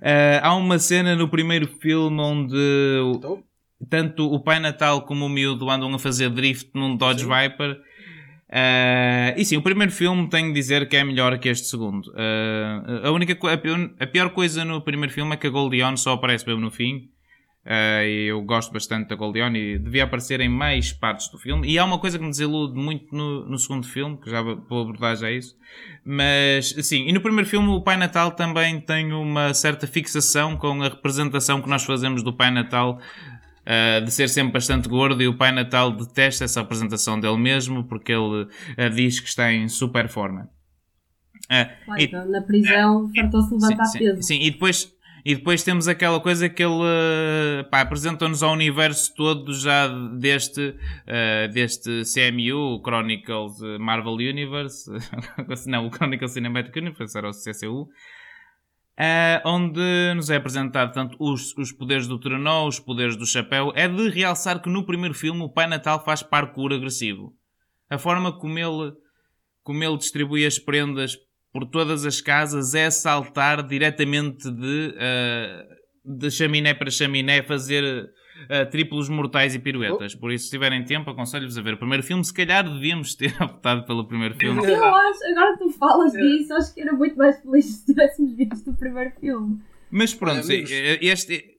[0.00, 2.56] Eh, há uma cena no primeiro filme onde
[3.14, 3.44] Então,
[3.90, 7.28] tanto o Pai Natal como o miúdo andam a fazer drift num Dodge Sim.
[7.28, 7.78] Viper.
[8.50, 12.12] Eh, e sim, o primeiro filme tenho de dizer que é melhor que este segundo.
[12.16, 15.82] Eh, a, única, a, pior, a pior coisa no primeiro filme é que a Goldie
[15.82, 17.10] Hawn só aparece mesmo no fim.
[17.70, 21.68] E eu gosto bastante da Goldie Hawn e devia aparecer em mais partes do filme.
[21.68, 24.80] E há uma coisa que me desilude muito no, no segundo filme, que já vou
[24.80, 25.54] abordar já isso.
[26.02, 30.82] Mas, sim, e no primeiro filme o Pai Natal também tem uma certa fixação com
[30.82, 32.98] a representação que nós fazemos do Pai Natal
[33.68, 37.84] Uh, de ser sempre bastante gordo e o Pai Natal detesta essa apresentação dele mesmo
[37.84, 40.48] porque ele uh, diz que está em super forma.
[41.50, 44.22] Uh, e- então, na prisão fartou-se levantar sim, sim, peso.
[44.22, 44.90] sim, e depois
[45.22, 51.52] e depois temos aquela coisa que ele pá, apresenta-nos ao universo todo já deste, uh,
[51.52, 54.90] deste CMU, o Chronicles Marvel Universe,
[55.68, 57.90] não, o Chronicles Cinematic Universe, era o CCU,
[58.98, 63.72] Uh, onde nos é apresentado tanto os, os poderes do trenó, os poderes do chapéu.
[63.76, 67.32] É de realçar que no primeiro filme o Pai Natal faz parkour agressivo.
[67.88, 68.92] A forma como ele,
[69.62, 71.16] como ele distribui as prendas
[71.52, 78.04] por todas as casas é saltar diretamente de, uh, de chaminé para chaminé, fazer
[78.44, 80.14] uh, triplos mortais e piruetas.
[80.14, 82.24] Por isso, se tiverem tempo, aconselho-vos a ver o primeiro filme.
[82.24, 84.64] Se calhar devíamos ter optado pelo primeiro filme.
[84.64, 88.36] Eu acho, agora que tu falas disso, acho que era muito mais feliz se tivéssemos
[88.36, 89.60] visto o primeiro filme.
[89.90, 90.70] Mas pronto, amigos.
[90.70, 91.58] este,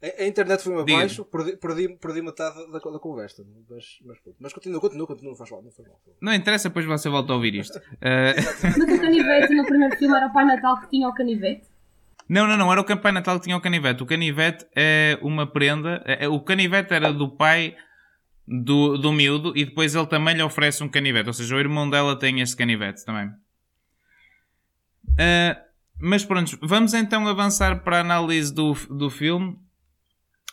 [0.00, 3.44] A, internet foi-me abaixo, perdi, perdi, perdi metade da, da conversa.
[3.68, 4.36] Mas, mas, pronto.
[4.38, 5.62] mas continua, continua, continua, não faz mal.
[5.62, 6.00] Não faz mal.
[6.20, 7.76] Não interessa, depois você volta a ouvir isto.
[7.78, 11.66] Uh, Mas o canivete no primeiro filme era o Pai Natal que tinha o canivete.
[12.28, 14.02] Não, não, não, era o que o Pai Natal que tinha o canivete.
[14.02, 16.02] O canivete é uma prenda.
[16.04, 17.74] é- é- o canivete era do pai
[18.46, 21.28] do, do miúdo e depois ele também lhe oferece um canivete.
[21.28, 23.28] Ou seja, o irmão dela tem este canivete também.
[25.08, 25.56] Uh,
[26.00, 29.58] mas pronto, vamos então avançar para a análise do, do filme.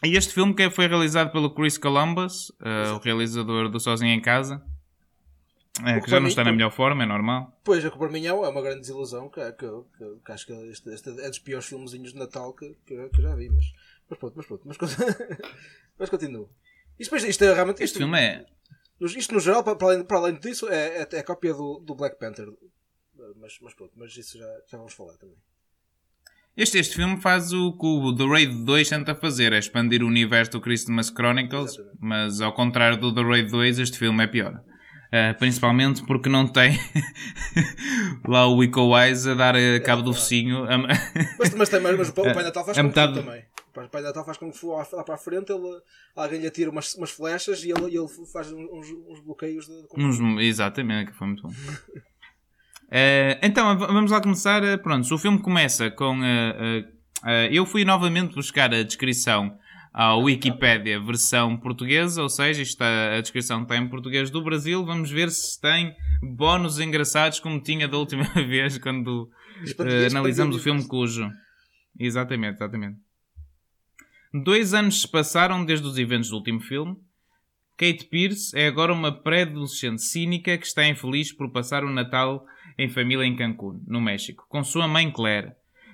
[0.04, 4.22] E este filme que foi realizado pelo Chris Columbus, uh, o realizador do Sozinho em
[4.22, 4.62] Casa,
[5.82, 7.60] uh, que já não está na melhor forma, é normal.
[7.64, 10.54] Pois, é que para mim é uma grande desilusão, que, que, que, que acho que
[10.70, 13.66] este, este é dos piores filmezinhos de Natal que, que, eu- que já vi, mas,
[14.10, 14.78] mas pronto, mas pronto, mas,
[16.00, 16.50] mas continua.
[17.00, 17.84] Isto, isto é realmente.
[17.84, 18.46] Este Isto, filme é.
[19.02, 21.94] isto no geral, para, além, para além disso, é, é, é a cópia do, do
[21.96, 22.48] Black Panther.
[23.38, 25.36] Mas, mas pronto, mas isso já, já vamos falar também.
[26.56, 30.08] Este, este filme faz o que o The Raid 2 tenta fazer, é expandir o
[30.08, 31.98] universo do Christmas Chronicles, Exatamente.
[32.00, 34.64] mas ao contrário do The Raid 2, este filme é pior.
[35.14, 36.78] Uh, principalmente porque não tem
[38.28, 40.64] lá o Ico Wise a dar uh, cabo do focinho.
[40.66, 40.78] a-
[41.40, 43.44] Mas, mas, tem- mas, mas o Pai Natal faz a com metade- também.
[43.76, 45.62] O Pai Natal faz com que lá lá para a frente ele,
[46.16, 49.74] alguém lhe atira umas, umas flechas e ele, ele faz uns, uns bloqueios de.
[49.98, 51.50] Uns- exatamente, que foi muito bom.
[51.50, 54.62] Uh, então, vamos lá começar.
[54.80, 56.20] Pronto, o filme começa com.
[56.20, 59.58] uh, eu fui novamente buscar a descrição
[59.98, 64.86] à Wikipédia versão portuguesa, ou seja, está- a descrição está em português do Brasil.
[64.86, 70.60] Vamos ver se tem bónus engraçados como tinha da última vez quando uh, analisamos o
[70.60, 71.30] o filme cujo.
[71.98, 73.00] Exatamente, exatamente.
[74.44, 76.98] Dois anos se passaram desde os eventos do último filme.
[77.78, 82.46] Kate Pierce é agora uma pré-adolescente cínica que está infeliz por passar o Natal
[82.78, 85.52] em família em Cancún, no México, com sua mãe Claire,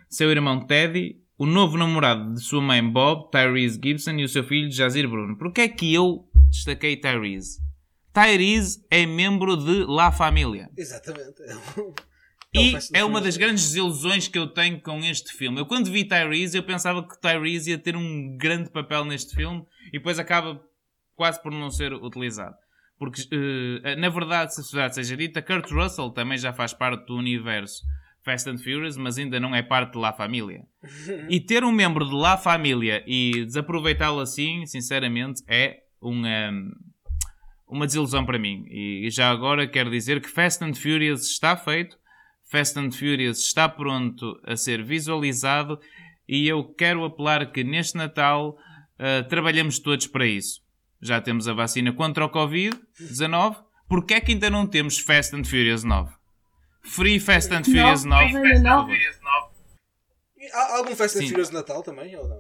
[0.10, 4.43] seu irmão Teddy, o novo namorado de sua mãe Bob, Tyrese Gibson e o seu
[4.43, 5.36] filho Jazir Bruno.
[5.38, 7.60] Porquê é que eu destaquei Tyrese?
[8.13, 10.69] Tyrese é membro de La Família.
[10.77, 11.41] Exatamente.
[11.41, 11.93] É um-
[12.54, 15.60] E é uma das grandes desilusões que eu tenho com este filme.
[15.60, 19.65] Eu quando vi Tyrese, eu pensava que Tyrese ia ter um grande papel neste filme
[19.88, 20.62] e depois acaba
[21.15, 22.56] quase por não ser utilizado.
[22.99, 23.21] Porque,
[23.84, 27.15] eh, na verdade, se a verdade seja dita, Kurt Russell também já faz parte do
[27.15, 27.82] universo
[28.23, 30.63] Fast and Furious, mas ainda não é parte de La Família.
[31.29, 36.51] E ter um membro de La Família e desaproveitá-lo assim, sinceramente, é uma,
[37.67, 38.65] uma desilusão para mim.
[38.69, 41.97] E já agora quero dizer que Fast and Furious está feito,
[42.49, 45.79] Fast and Furious está pronto a ser visualizado
[46.27, 48.57] e eu quero apelar que neste Natal
[49.01, 50.62] ah, trabalhamos todos para isso.
[51.01, 53.57] Já temos a vacina contra o Covid-19.
[53.89, 56.13] Porquê é que ainda não temos Fast and Furious 9?
[56.84, 58.38] Free Fast and Furious Não, 9.
[58.38, 58.89] ainda não.
[58.91, 61.28] E Há algum Fast and.
[61.28, 62.15] Furious de Natal também?
[62.15, 62.39] Ou não?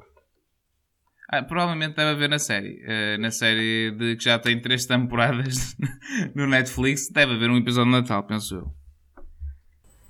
[1.29, 2.83] Ah, provavelmente deve haver na série.
[2.85, 5.75] Ah, na série de que já tem três temporadas
[6.35, 8.73] no Netflix, deve haver um episódio de Natal, penso eu.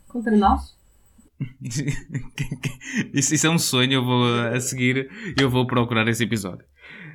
[0.07, 0.75] Contra nós?
[3.13, 6.65] isso, isso é um sonho, eu vou a seguir, eu vou procurar esse episódio.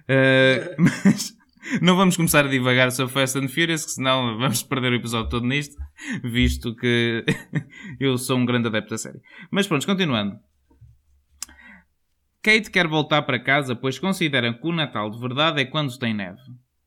[0.08, 1.35] Ah, mas
[1.80, 5.30] não vamos começar a divagar sobre Fast and Furious, que senão vamos perder o episódio
[5.30, 5.76] todo nisto,
[6.22, 7.24] visto que
[8.00, 9.20] eu sou um grande adepto da série.
[9.50, 10.36] Mas pronto, continuando.
[12.42, 16.14] Kate quer voltar para casa, pois considera que o Natal de verdade é quando tem
[16.14, 16.40] neve.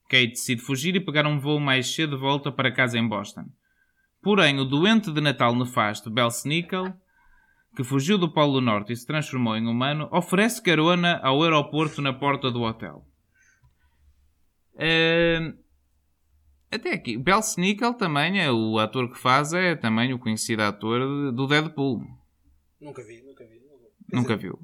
[0.10, 3.44] Kate decide fugir e pegar um voo mais cedo de volta para casa em Boston.
[4.22, 6.94] Porém, o doente de Natal nefasto Belsnickel,
[7.76, 12.13] que fugiu do Polo Norte e se transformou em humano, oferece carona ao aeroporto na
[12.13, 13.09] porta do hotel.
[14.80, 15.58] Ehm,
[16.72, 21.48] até aqui, Belsnickel também é o ator que faz, é também o conhecido ator do
[21.48, 22.02] Deadpool.
[22.80, 23.60] Nunca vi, nunca vi.
[23.60, 24.60] Nunca, Nunca viu.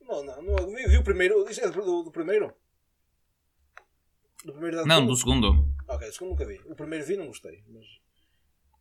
[0.00, 1.48] Não, não, não vi, vi o primeiro.
[1.48, 2.52] Isto é do, do, do primeiro?
[4.44, 5.68] Do primeiro da Não, do segundo.
[5.88, 6.60] Ok, o segundo nunca vi.
[6.66, 7.86] O primeiro vi não gostei, mas.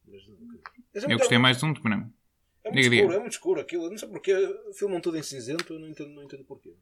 [0.07, 1.07] mas nunca vi.
[1.07, 2.11] É Eu gostei mais de um do primeiro.
[2.63, 3.15] É muito Diga, escuro, diga.
[3.15, 3.89] é muito escuro aquilo.
[3.89, 4.33] Não sei porquê.
[4.73, 6.75] Filmam tudo em cinzento, eu não entendo, não entendo porquê.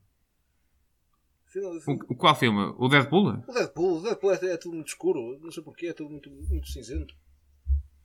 [2.09, 2.73] O, qual filme?
[2.77, 3.29] O Deadpool?
[3.47, 6.29] O Deadpool, o Deadpool é, é tudo muito escuro, não sei porquê, é tudo muito,
[6.29, 7.13] muito cinzento.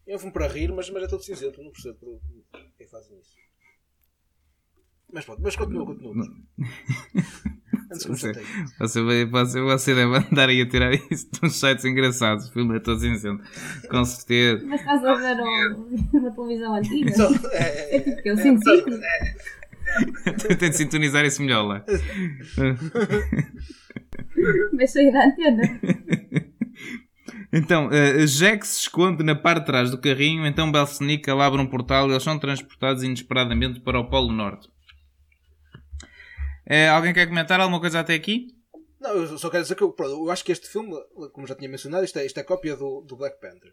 [0.07, 2.87] É um filme para rir, mas, mas é todo cinzento, não percebo por- por que
[2.87, 3.37] fazem isso.
[5.13, 6.15] Mas pronto, mas continua, continua.
[7.91, 8.33] Antes que Você,
[8.79, 12.49] você, vai- você, você deve andar aí a tirar isso de uns sites engraçados.
[12.49, 13.43] O filme é todo cinzento.
[13.89, 14.67] Com certeza.
[14.67, 15.37] Mas estás a ver
[16.13, 17.15] uma televisão antiga?
[17.15, 18.61] Só- é, É é, tipo que eu sinto
[20.59, 21.85] Tento sintonizar isso melhor lá.
[24.73, 25.81] Mas saí da antena.
[27.53, 31.67] Então, eh, Jack se esconde na parte de trás do carrinho, então Belsnickel abre um
[31.67, 34.69] portal e eles são transportados inesperadamente para o Polo Norte.
[36.67, 38.49] Eh, alguém quer comentar alguma coisa até aqui?
[39.01, 40.93] Não, eu só quero dizer que eu, eu acho que este filme,
[41.33, 43.73] como já tinha mencionado, isto é, isto é cópia do, do Black Panther.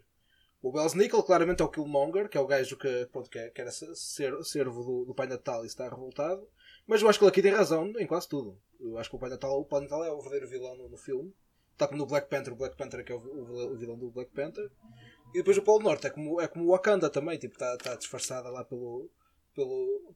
[0.62, 3.52] O Bells Nickel claramente é o Killmonger, que é o gajo que, pronto, que, é-
[3.54, 3.94] era ser,
[4.44, 6.48] servo do, do Pai Natal e está revoltado.
[6.86, 8.58] Mas eu acho que ele aqui tem razão em quase tudo.
[8.80, 10.96] Eu acho que o Pai Natal, o Pai Natal é o verdadeiro vilão no, no
[10.96, 11.32] filme.
[11.72, 14.10] Está como no Black Panther, o Black Panther é que é o, o- vilão do
[14.10, 14.70] Black Panther.
[15.34, 17.94] E depois o Polo Norte é como, é como o Wakanda também, tipo, está, está
[17.96, 19.10] disfarçada lá pelo,
[19.54, 20.14] pelo,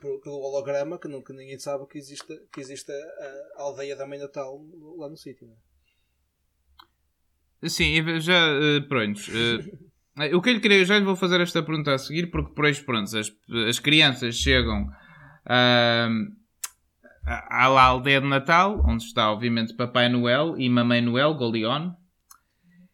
[0.00, 3.94] pelo, pelo holograma que, não, que ninguém sabe que existe, que existe a, a aldeia
[3.96, 4.58] da Mãe Natal
[4.96, 5.46] lá no sítio.
[5.46, 5.54] Né?
[7.68, 9.28] Sim, já, eh, prontos.
[10.18, 12.54] eh, o que eu lhe queria, já lhe vou fazer esta pergunta a seguir, porque
[12.54, 13.30] por aí, pronto, as,
[13.68, 14.88] as crianças chegam
[15.44, 16.08] ah,
[17.26, 21.90] à, aldeia de Natal, onde está, obviamente, Papai Noel e Mamãe Noel, Golion,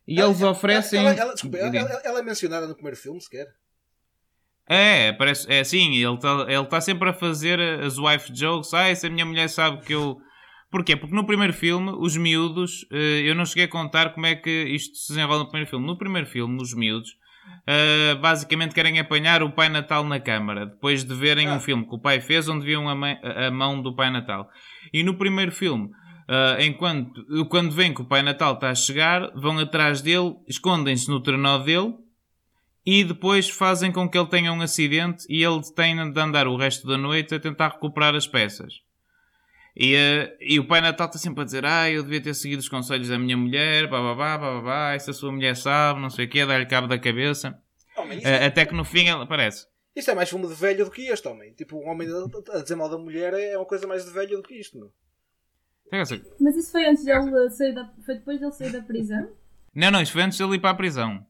[0.06, 1.00] e eles Ela- oferecem.
[1.00, 3.46] Ela, ela, desculpa, ela, é mencionada no primeiro filme sequer.
[4.68, 8.72] É, parece, é assim, ele está ele tá sempre a fazer as wife jokes.
[8.72, 10.18] Ah, se a minha mulher sabe que eu.
[10.72, 10.96] Porquê?
[10.96, 14.50] Porque no primeiro filme, os miúdos, eh, eu não cheguei a contar como é que
[14.64, 15.86] isto se desenrola no primeiro filme.
[15.86, 17.10] No primeiro filme, os miúdos,
[17.66, 21.54] eh, basicamente querem apanhar o Pai Natal na Câmara, depois de verem Ah.
[21.56, 24.48] um filme que o pai fez onde viam a, mãe- a mão do Pai Natal.
[24.92, 25.90] E no primeiro filme,
[26.26, 31.08] eh, enquanto, quando veem que o Pai Natal está a chegar, vão atrás dele, escondem-se
[31.10, 31.92] no trenó dele
[32.86, 36.56] e depois fazem com que ele tenha um acidente e ele tenha de andar o
[36.56, 38.72] resto da noite a tentar recuperar as peças.
[39.74, 42.60] E, eh, e o Pai Natal está sempre a dizer: Ah, eu devia ter seguido
[42.60, 46.44] os conselhos da minha mulher, bababá, bababá, essa sua mulher sabe, não sei o quê,
[46.44, 47.58] dá-lhe cabo da cabeça.
[47.96, 49.66] Homem, isto, Eh, até que no fim ele aparece.
[49.96, 51.52] isto é mais filme de velho do que este, homem.
[51.54, 52.06] Tipo, um homem
[52.54, 54.92] a dizer mal da mulher é uma coisa mais de velho do que isto,
[55.90, 57.90] essa- Mas isso foi antes dele sair da.
[58.04, 59.28] Foi depois dele sair da prisão?
[59.74, 61.24] Não, não, isso foi antes dele ir para a prisão.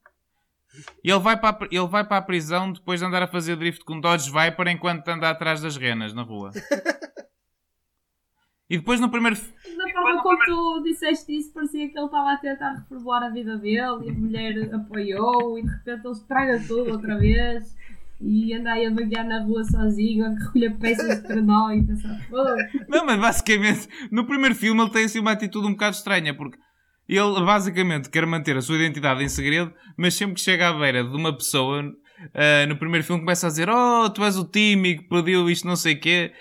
[1.05, 3.57] E Ele vai, para a, ele vai para a prisão depois de andar a fazer
[3.57, 6.51] drift com Dodge Viper enquanto anda atrás das renas na rua.
[8.73, 9.37] E depois no primeiro.
[9.37, 13.59] para forma como tu disseste isso, parecia que ele estava a tentar reformular a vida
[13.59, 17.77] dele e a mulher apoiou e de repente ele estraga tudo outra vez
[18.19, 22.19] e anda aí a vaguear na rua sozinho, a recolher peças de trenó e pensar,
[22.89, 26.57] Não, mas basicamente, no primeiro filme ele tem assim uma atitude um bocado estranha, porque
[27.07, 31.05] ele basicamente quer manter a sua identidade em segredo, mas sempre que chega à beira
[31.05, 35.03] de uma pessoa, uh, no primeiro filme começa a dizer Oh, tu és o tímido
[35.03, 36.33] que perdeu isto não sei o quê,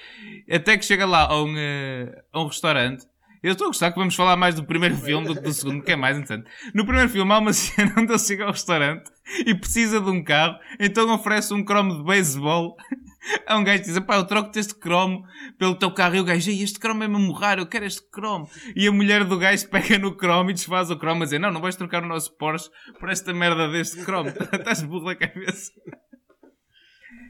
[0.51, 3.05] até que chega lá a um, uh, a um restaurante
[3.43, 5.81] eu estou a gostar que vamos falar mais do primeiro filme do que do segundo,
[5.81, 6.47] que é mais interessante.
[6.75, 9.11] No primeiro filme há uma cena onde ele chega ao restaurante
[9.47, 12.77] e precisa de um carro, então oferece um cromo de beisebol
[13.47, 15.25] a um gajo que diz: pá, eu troco-te este cromo
[15.57, 16.17] pelo teu carro.
[16.17, 18.47] E o gajo, este cromo é mesmo raro, eu quero este cromo.
[18.75, 21.51] E a mulher do gajo pega no cromo e desfaz o cromo a dizer: não,
[21.51, 24.29] não vais trocar o nosso Porsche por esta merda deste cromo.
[24.53, 25.71] Estás burro da cabeça.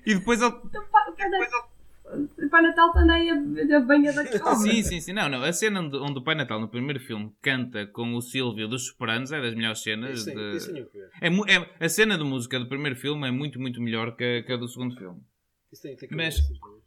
[0.06, 0.54] E depois ele.
[0.66, 0.84] Então,
[1.16, 1.71] depois ele
[2.14, 4.56] o Pai Natal também a banha da cobra.
[4.56, 5.14] Sim, sim, sim.
[5.14, 5.44] Não, não.
[5.44, 8.88] A cena onde, onde o Pai Natal, no primeiro filme, canta com o Silvio dos
[8.88, 10.20] Sopranos é das melhores cenas.
[10.20, 10.56] Isso, de...
[10.56, 10.72] isso
[11.22, 14.44] é, é, a cena de música do primeiro filme é muito, muito melhor que a,
[14.44, 15.20] que a do segundo filme.
[15.82, 16.38] Tem, tem mas,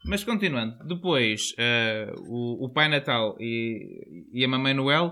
[0.05, 5.07] mas continuando, depois uh, o, o Pai Natal e, e a Mamãe Noel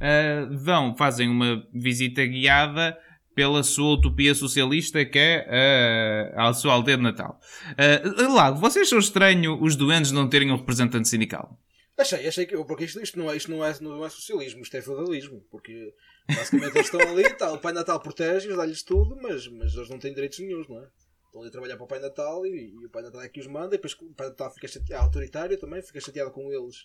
[0.00, 2.96] uh, vão, fazem uma visita guiada
[3.38, 7.38] pela sua utopia socialista que é uh, a sua aldeia de Natal.
[7.70, 11.56] Uh, Lago, vocês acham estranho os doentes não terem um representante sindical?
[11.96, 12.56] Achei, achei que.
[12.64, 15.40] Porque isto, isto, não, é, isto não, é, não é socialismo, isto é feudalismo.
[15.52, 15.94] Porque
[16.26, 17.54] basicamente eles estão ali tal.
[17.54, 20.88] O Pai Natal protege-os, dá-lhes tudo, mas, mas eles não têm direitos nenhums, não é?
[21.26, 23.38] Estão ali a trabalhar para o Pai Natal e, e o Pai Natal é que
[23.38, 23.76] os manda.
[23.76, 26.82] E depois o Pai Natal fica chateado, é autoritário também, fica chateado com eles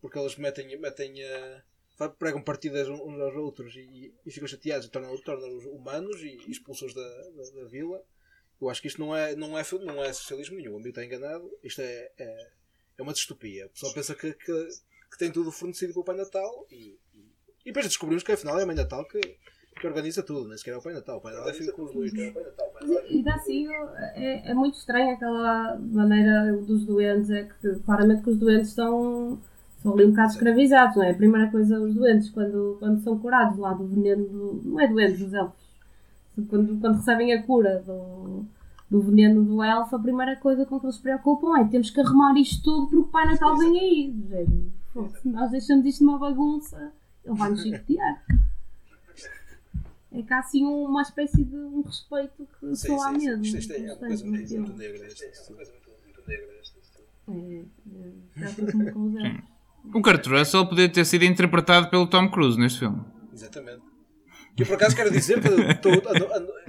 [0.00, 1.62] porque eles metem, metem uh,
[2.08, 6.94] pregam partidas uns aos outros e, e ficam chateados e tornam-os tornam humanos e expulsam-os
[6.94, 8.02] da, da, da, vila.
[8.60, 10.74] Eu acho que isto não é, não é, não é socialismo nenhum.
[10.74, 11.50] O amigo está enganado.
[11.62, 12.50] Isto é, é,
[12.98, 13.66] é uma distopia.
[13.66, 14.68] O pessoal pensa que, que,
[15.10, 17.32] que, tem tudo fornecido pelo Pai Natal e, e,
[17.64, 20.74] e depois descobrimos que afinal é a Mãe Natal que, que organiza tudo, nem sequer
[20.74, 21.18] é o Pai Natal.
[21.18, 22.12] O Pai Natal é filho com os dois.
[22.12, 23.66] E dá assim,
[24.14, 27.30] é, é muito estranho aquela maneira dos doentes.
[27.30, 29.40] É que claramente que os doentes estão
[29.82, 31.10] são ali um bocado escravizados, não é?
[31.10, 34.86] A primeira coisa, os doentes, quando, quando são curados lá do veneno, do, não é
[34.86, 35.62] doentes, os elfos,
[36.48, 38.44] quando, quando recebem a cura do,
[38.88, 42.00] do veneno do elfo, a primeira coisa com que eles se preocupam é temos que
[42.00, 44.14] arrumar isto tudo porque o Pai Natal vem aí.
[45.20, 46.92] se nós deixamos isto uma bagunça,
[47.24, 48.24] ele vai nos chicotear.
[50.12, 53.42] É que há assim uma espécie de um respeito que sim, só há mesmo.
[53.44, 55.06] Isto, é, é uma coisa muito, negra.
[55.08, 56.52] Isto, é muito negra.
[57.28, 57.64] É,
[58.36, 59.51] é, é, com os elfos.
[59.94, 63.04] O Kurt Russell podia ter sido interpretado pelo Tom Cruise neste filme.
[63.32, 63.82] Exatamente.
[64.56, 65.48] Eu por acaso quero dizer que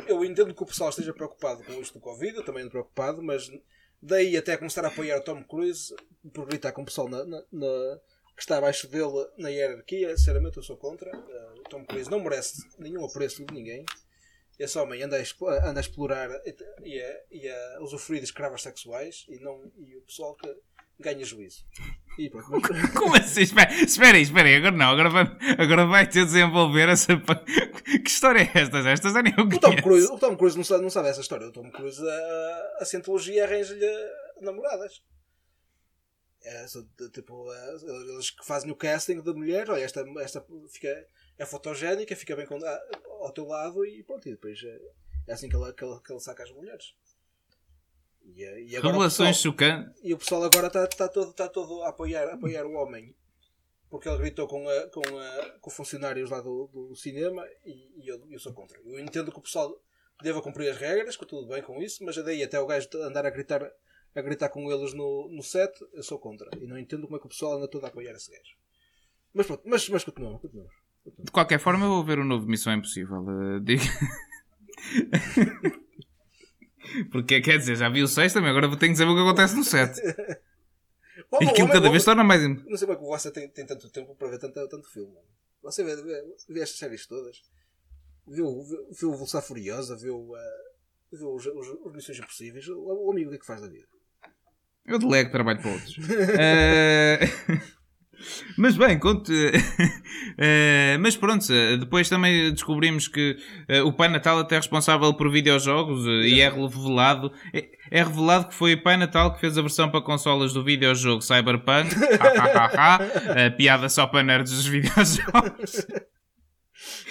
[0.08, 3.22] eu entendo que o pessoal esteja preocupado com isto do Covid, eu também ando preocupado,
[3.22, 3.52] mas
[4.02, 5.94] daí até começar a apoiar o Tom Cruise
[6.34, 8.00] por gritar com o pessoal na, na, na,
[8.36, 11.16] que está abaixo dele na hierarquia, sinceramente eu sou contra.
[11.16, 13.86] Uh, o Tom Cruise não merece nenhum apreço de ninguém.
[14.58, 16.30] Esse homem anda a, anda a explorar
[16.84, 20.48] e a, e a usufruir de escravas sexuais e, não, e o pessoal que
[21.00, 21.66] ganha juízo.
[22.18, 22.62] E pronto.
[22.98, 23.42] Como assim?
[23.42, 24.56] Espera, espera aí, espera aí.
[24.56, 27.14] Agora não, agora vai, agora vai ter de desenvolver essa.
[27.84, 28.78] Que história é esta?
[28.90, 31.22] Esta já nem eu o Tom Cruise, o Tom Cruise não sabe, não sabe essa
[31.22, 31.48] história.
[31.48, 33.86] O Tom Cruise, a, a Cientologia arranja-lhe
[34.42, 35.04] namoradas.
[36.44, 36.66] É,
[37.14, 37.76] tipo, é,
[38.12, 42.46] eles que fazem o casting da mulher, olha, esta, esta fica, é fotogénica, fica bem
[42.46, 42.60] com,
[43.22, 44.28] ao teu lado e pronto.
[44.28, 44.80] E depois é,
[45.28, 46.94] é assim que ele, que, ele, que ele saca as mulheres.
[48.24, 49.94] E, eh, e Revelações chocantes.
[50.04, 53.16] E o pessoal agora está tá todo, tá todo a, apoiar, a apoiar o homem
[53.94, 58.08] porque ele gritou com, a, com, a, com funcionários lá do, do cinema e, e
[58.08, 58.76] eu, eu, sou contra.
[58.84, 59.72] Eu entendo que o pessoal
[60.24, 63.24] deva cumprir as regras, que tudo bem com isso, mas daí até o gajo andar
[63.24, 63.62] a gritar,
[64.16, 66.50] a gritar com eles no, no set, eu sou contra.
[66.60, 68.56] E não entendo como é que o pessoal anda todo a apoiar esse gajo.
[69.32, 70.74] Mas pronto, mas, mas continuamos, continuamos,
[71.20, 73.18] De qualquer forma, eu vou ver o novo Missão Impossível.
[73.18, 73.84] Uh, diga.
[77.12, 79.56] Porque quer dizer, já vi o 6 também, agora tenho que saber o que acontece
[79.56, 80.00] no 7.
[81.42, 82.42] e aquilo cada vez torna mais.
[82.48, 85.16] Não sei como é que você tem, tem tanto tempo para ver tanto, tanto filme.
[85.62, 87.42] Você vê, vê, vê estas séries todas.
[88.28, 90.38] Viu, viu, viu o Velocidade Furiosa, viu, uh,
[91.12, 92.68] viu os, os, os Missões Impossíveis.
[92.68, 93.88] O, o amigo o que é que faz da vida?
[94.86, 95.98] Eu delego trabalho para outros.
[95.98, 97.74] uh...
[98.58, 99.32] Mas bem, conte.
[99.32, 101.46] uh, mas pronto,
[101.80, 103.38] depois também descobrimos que
[103.70, 107.32] uh, o Pai Natal até é responsável por videojogos uh, e é revelado.
[107.54, 110.64] É, é, revelado que foi o Pai Natal que fez a versão para consolas do
[110.64, 111.90] videojogo Cyberpunk.
[113.58, 115.86] piada só para nerds dos videojogos.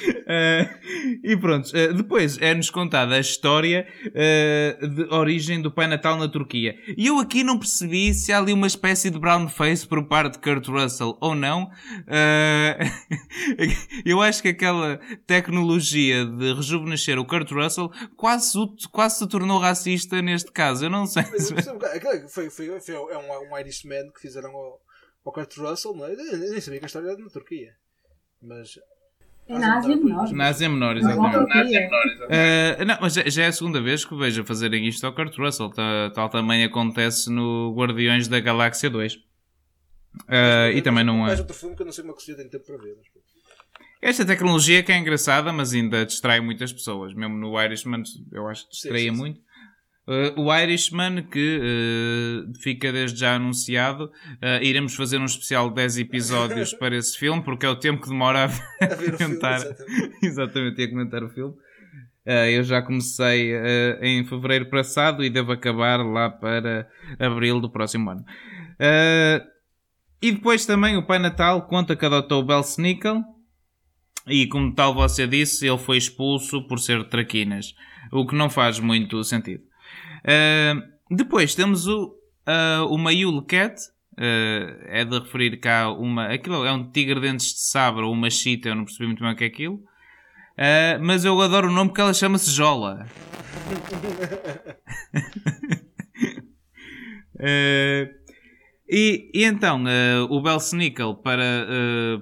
[0.03, 6.17] Uh, e pronto, uh, depois é-nos contada a história uh, de origem do Pai Natal
[6.17, 6.77] na Turquia.
[6.97, 10.35] E eu aqui não percebi se há ali uma espécie de brown face por parte
[10.35, 11.71] de Kurt Russell ou não.
[14.05, 18.53] eu acho que aquela tecnologia de rejuvenescer o Kurt Russell quase,
[18.91, 20.85] quase se tornou racista neste caso.
[20.87, 21.23] Eu não sei.
[22.29, 24.81] Foi, foi, foi, é um, um Irishman que fizeram ao,
[25.25, 26.13] ao Kurt Russell, não é?
[26.13, 27.75] Eu nem sabia que a história era na Turquia.
[28.41, 28.79] Mas
[29.49, 30.33] é na Ásia Menor.
[30.33, 31.87] Na Ásia Menor, exatamente.
[31.87, 35.71] Uh, não, mas já é a segunda vez que vejo fazerem isto ao Kurt Russell.
[35.71, 39.15] Tal, tal também acontece no Guardiões da Galáxia 2.
[39.15, 39.21] Uh,
[40.29, 41.37] mas, e também não é.
[41.37, 42.97] Outro filme que eu não sei como é que tem tempo para ver.
[42.97, 43.07] Mas...
[44.01, 47.15] Esta tecnologia que é engraçada, mas ainda distrai muitas pessoas.
[47.15, 49.41] Mesmo no Irishman, eu acho que distraía sim, sim, muito.
[50.07, 55.77] Uh, o Irishman, que uh, fica desde já anunciado, uh, iremos fazer um especial de
[55.77, 59.61] 10 episódios para esse filme, porque é o tempo que demora a, a comentar.
[59.61, 60.19] Filme, exatamente.
[60.27, 61.55] exatamente, a comentar o filme.
[62.53, 63.53] eu já comecei
[64.01, 66.89] em fevereiro passado e devo acabar lá para
[67.19, 68.25] abril do próximo ano.
[70.21, 73.23] e depois também o Pai Natal conta que adotou o Belsnickel.
[74.27, 77.75] E como tal você disse, ele foi expulso por ser traquinas.
[78.13, 79.72] O que não faz muito sentido.
[80.25, 80.83] Uh,
[81.15, 82.15] depois temos o,
[82.47, 83.77] uh, o Mayule Cat.
[84.13, 86.27] Uh, é de referir cá uma.
[86.27, 89.33] Aquilo é um tigre dentes de sabre ou uma chita, eu não percebi muito bem
[89.33, 89.83] o que é aquilo.
[90.53, 93.07] Uh, mas eu adoro o nome porque ela chama-se Jola.
[97.35, 98.09] uh,
[98.89, 101.67] e, e, então, uh, o Belsnickel para,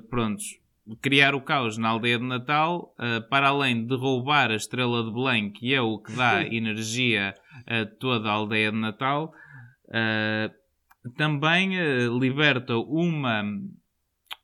[0.08, 0.60] prontos,
[1.02, 2.94] criar o caos na aldeia de Natal,
[3.28, 7.34] para além de roubar a estrela de Belém, que é o que dá energia
[7.70, 9.32] a toda a aldeia de Natal.
[9.86, 10.52] Uh,
[11.16, 13.42] também uh, liberta uma,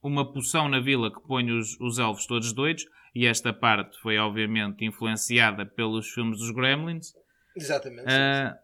[0.02, 2.86] uma poção na vila que põe os, os elfos todos doidos.
[3.14, 7.14] E esta parte foi, obviamente, influenciada pelos filmes dos Gremlins.
[7.56, 8.04] Exatamente.
[8.04, 8.54] Uh,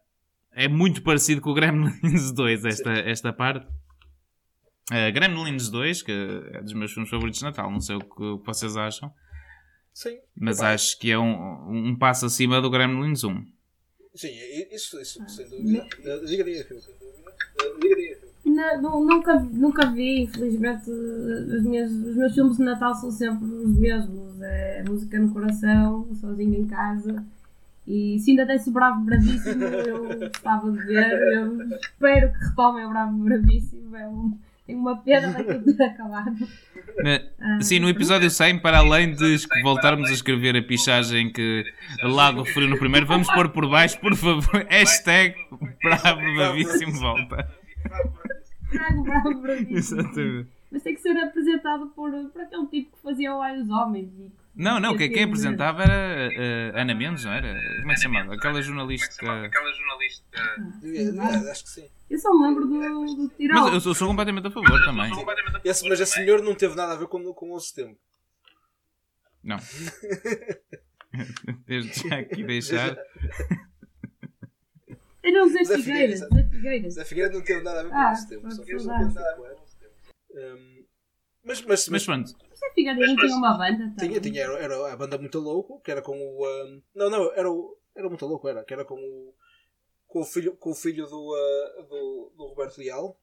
[0.53, 3.67] é muito parecido com o Gremlins 2, esta, esta parte.
[4.91, 6.13] Uh, Gremlins 2, que
[6.53, 9.13] é dos meus filmes favoritos de Natal, não sei o que, o que vocês acham.
[9.93, 10.19] Sim.
[10.37, 13.45] Mas acho que é um, um passo acima do Gremlins 1.
[14.15, 14.29] Sim,
[14.71, 15.87] isso, isso sem dúvida.
[16.27, 16.65] Diga, diga, diga,
[17.81, 18.33] diga.
[18.45, 23.79] Não, nunca, nunca vi, infelizmente, os meus, os meus filmes de Natal são sempre os
[23.79, 24.41] mesmos.
[24.43, 27.25] É música no coração, sozinho em casa.
[27.87, 31.13] E se ainda desse o Bravo Bravíssimo, eu gostava de ver.
[31.33, 33.97] Eu espero que retomem o Bravo Bravíssimo.
[33.97, 36.37] É um, tenho uma pena daquilo ter acabado.
[37.41, 37.61] Ah.
[37.61, 41.65] Sim, no episódio 100, para além de voltarmos a escrever a pichagem que
[42.03, 45.35] Lago referiu no primeiro, vamos pôr por baixo, por favor, hashtag
[45.83, 47.49] Bravo Bravíssimo volta.
[48.71, 50.01] Bravo, bravo, bravíssimo.
[50.01, 50.49] Exatamente.
[50.71, 54.11] Mas tem que ser apresentado por, por aquele tipo que fazia o Ai dos Homens
[54.19, 57.49] e não, não, quem, quem apresentava era uh, Ana Mendes, não era?
[57.79, 58.35] Como é que se chamava?
[58.35, 59.15] Aquela jornalista.
[59.47, 60.25] Aquela jornalista.
[61.19, 61.87] Ah, acho que sim.
[62.13, 63.63] Eu só me lembro do, do Tirol.
[63.63, 65.11] Mas eu sou, sou completamente a favor também.
[65.65, 67.97] Esse, mas esse senhor não teve nada a ver com, com o sistema.
[69.43, 69.57] Não.
[71.67, 72.99] Desde já aqui deixar.
[75.25, 76.19] Era o Zé Figueiras.
[76.19, 76.95] Zé Figueiras.
[76.95, 78.51] Zé Figueiras não teve nada a ver com ah, o sistema.
[78.51, 79.95] Só que não teve nada a ver com o sistema.
[80.35, 80.85] Um,
[81.45, 82.29] mas, mas, mas pronto.
[82.29, 86.03] José Figueiredo tinha uma banda Tinha, tinha, era, era a banda Muito Louco, que era
[86.03, 86.47] com o.
[86.47, 87.75] Um, não, não, era o.
[87.97, 89.35] Era Muito Louco, era, que era com o.
[90.13, 93.19] Com o filho, com o filho do, uh, do, do Roberto Leal,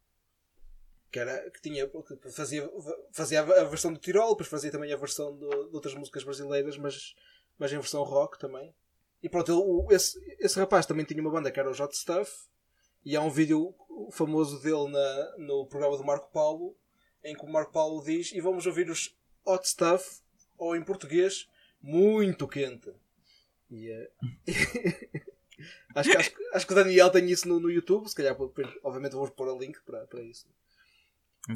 [1.12, 2.68] que, era, que, tinha, que fazia,
[3.12, 6.80] fazia a versão do Tirol, depois fazia também a versão de, de outras músicas brasileiras,
[6.80, 7.16] mas,
[7.60, 8.74] mas em versão rock também.
[9.22, 11.94] E pronto, ele, o, esse, esse rapaz também tinha uma banda que era o J
[11.94, 12.48] Stuff,
[13.06, 13.76] e há um vídeo
[14.12, 16.76] famoso dele na, no programa do Marco Paulo,
[17.24, 19.16] em que o Marco Paulo diz, e vamos ouvir os
[19.46, 20.22] hot stuff,
[20.58, 21.48] ou em português,
[21.80, 22.92] muito quente.
[23.70, 24.10] E, uh,
[25.95, 28.36] acho, que, acho, acho, que o Daniel tem isso no, no YouTube, se calhar,
[28.84, 30.47] obviamente, vou pôr o link para, para isso.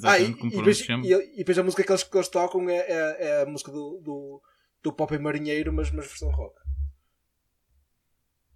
[0.03, 2.77] ah, e, e, depois, e, e, depois a música que eles, que eles tocam é,
[2.77, 4.41] é, é a música do, do,
[4.81, 6.55] do Pop Marinheiro, mas, mas versão rock.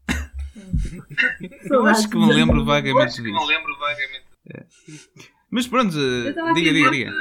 [1.70, 3.52] Eu acho que me lembro vagamente disso.
[4.54, 4.66] É.
[5.50, 7.12] Mas pronto, diga, diga, diga.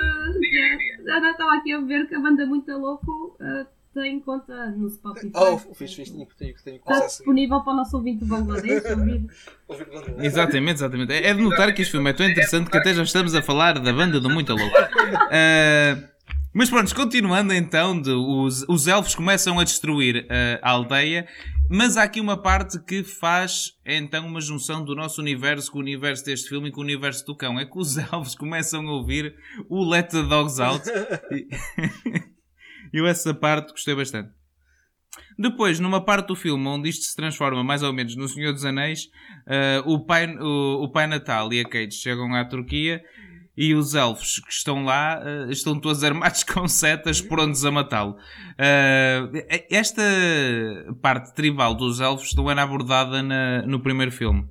[1.04, 3.66] Já estava aqui a ver que a banda Muito Louco uh,
[3.96, 5.32] tem conta no Spotify.
[5.34, 9.26] Oh, fiz, fiz, tenho, tenho, tenho Está disponível para o nosso ouvinte do Bangladesh ouvir.
[10.20, 11.12] exatamente, exatamente.
[11.14, 13.78] É de notar que este filme é tão interessante que até já estamos a falar
[13.78, 14.76] da banda do Muito Louco.
[14.76, 16.06] Uh,
[16.52, 21.26] mas pronto, continuando então, de, os, os elfos começam a destruir uh, a aldeia
[21.68, 25.80] mas há aqui uma parte que faz então uma junção do nosso universo com o
[25.80, 27.58] universo deste filme e com o universo do cão.
[27.58, 29.34] É que os elfos começam a ouvir
[29.68, 30.84] o Let the Dogs Out.
[32.96, 34.30] E, Eu essa parte gostei bastante.
[35.38, 38.64] Depois, numa parte do filme onde isto se transforma mais ou menos no Senhor dos
[38.64, 39.10] Anéis,
[39.46, 43.02] uh, o, pai, o, o Pai Natal e a Kate chegam à Turquia
[43.56, 48.12] e os elfos que estão lá uh, estão todos armados com setas prontos a matá-lo.
[48.12, 50.02] Uh, esta
[51.00, 54.48] parte tribal dos elfos não era abordada na, no primeiro filme.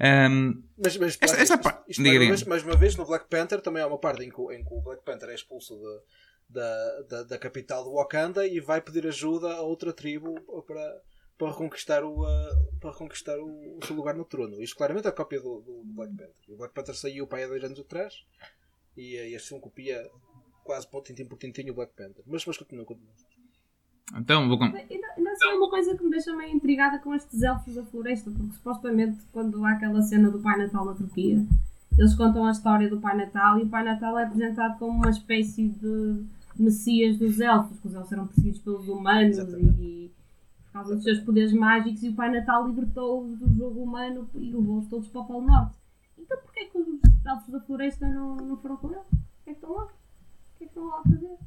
[0.00, 3.82] Um, mas, mas esta, esta parte, mais, vez, mais, uma vez, no Black Panther também
[3.82, 6.00] há uma parte em que, em que o Black Panther é expulso de,
[6.48, 11.02] da, da, da, capital de Wakanda e vai pedir ajuda a outra tribo para,
[11.36, 14.60] para reconquistar, o, uh, para reconquistar o, o, seu lugar no trono.
[14.62, 16.34] Isto claramente é a cópia do, do, Black Panther.
[16.48, 18.14] O Black Panther saiu para aí há dois anos atrás
[18.96, 20.08] e, e este filme copia
[20.64, 22.24] quase por tintim por tintim o Black Panther.
[22.26, 23.12] Mas, mas continua, continua.
[24.16, 24.62] Então, vou.
[24.62, 27.84] Ainda, ainda assim é uma coisa que me deixa meio intrigada com estes elfos da
[27.84, 31.44] floresta, porque supostamente quando há aquela cena do Pai Natal na Turquia,
[31.98, 35.10] eles contam a história do Pai Natal e o Pai Natal é apresentado como uma
[35.10, 36.24] espécie de
[36.58, 39.82] messias dos elfos, que os elfos eram perseguidos pelos humanos Exatamente.
[39.82, 40.12] e
[40.64, 44.52] por causa dos seus poderes mágicos e o Pai Natal libertou-os do jogo humano e
[44.52, 45.76] levou-os todos para o Polo Norte.
[46.18, 46.86] Então porquê que os
[47.26, 48.98] elfos da floresta não, não foram com ele?
[48.98, 49.84] O que é que estão lá?
[49.84, 49.88] O
[50.58, 51.38] que é que estão lá a fazer?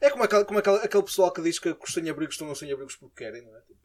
[0.00, 2.96] É como, aquele, como aquele, aquele pessoal que diz que os sem-abrigos estão sem abrigos
[2.96, 3.60] porque querem, não é?
[3.60, 3.84] Tipo,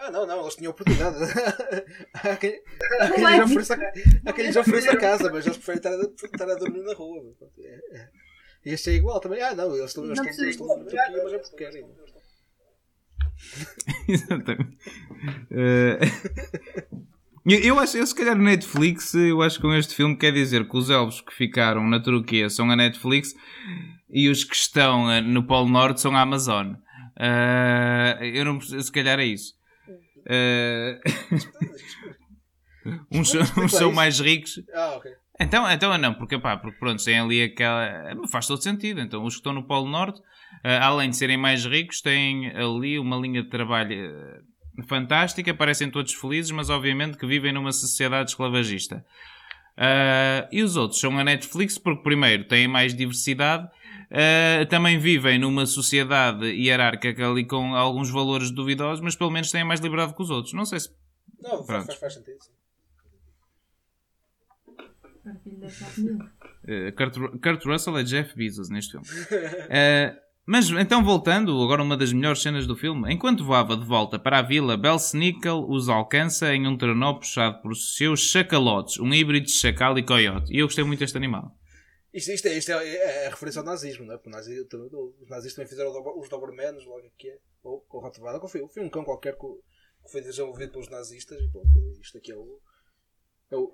[0.00, 1.18] ah, não, não, eles tinham oportunidade.
[2.14, 2.62] há quem,
[3.00, 3.74] há quem lhes ofereça,
[4.24, 6.94] há quem lhes ofereça a casa, mas eles preferem estar a, estar a dormir na
[6.94, 7.22] rua.
[7.58, 8.08] É, é.
[8.64, 9.42] E este é igual também.
[9.42, 11.86] Ah, não, eles estão, eles estão, eles estão Turquia, mas é porque querem.
[14.06, 14.76] Exatamente.
[15.50, 15.98] Uh,
[17.46, 20.76] eu acho, eu se calhar Netflix, eu acho que com este filme quer dizer que
[20.76, 23.34] os elfos que ficaram na Turquia são a Netflix
[24.10, 26.74] e os que estão eh, no Polo Norte são a Amazon.
[27.16, 29.58] Uh, eu não se calhar é isso.
[30.20, 31.00] Uh,
[33.10, 34.62] uns, uns são mais ricos.
[34.74, 35.10] Ah, ok.
[35.40, 38.14] Então, então não, porque, pá, porque pronto, tem ali aquela.
[38.30, 39.00] Faz todo sentido.
[39.00, 42.98] Então, os que estão no Polo Norte, uh, além de serem mais ricos, têm ali
[42.98, 44.44] uma linha de trabalho
[44.86, 49.04] fantástica, parecem todos felizes, mas obviamente que vivem numa sociedade esclavagista.
[49.78, 53.68] Uh, e os outros são a Netflix porque, primeiro, têm mais diversidade
[54.10, 59.62] Uh, também vivem numa sociedade hierárquica ali com alguns valores duvidosos, mas pelo menos têm
[59.62, 60.52] mais liberdade que os outros.
[60.52, 60.90] Não sei se.
[61.40, 62.38] Não, faz, faz, faz sentido.
[65.66, 69.06] Uh, Kurt, Kurt, Russell é Jeff Bezos neste filme.
[69.06, 73.12] Uh, mas então voltando, agora uma das melhores cenas do filme.
[73.12, 77.74] Enquanto voava de volta para a vila, Belsnickel os alcança em um trenó puxado por
[77.76, 80.52] seus chacalotes, um híbrido de chacal e coiote.
[80.52, 81.56] E eu gostei muito deste animal.
[82.12, 84.16] Isto, isto, é, isto é, é, é referência ao nazismo, não é?
[84.16, 87.38] Porque nazi, os nazistas também fizeram os Dobermans, logo aqui é.
[87.62, 91.38] Ou o Rottweiler, foi, foi um cão qualquer que, que foi desenvolvido pelos nazistas.
[91.40, 91.68] E pronto,
[92.00, 92.60] isto aqui é o,
[93.52, 93.72] é o,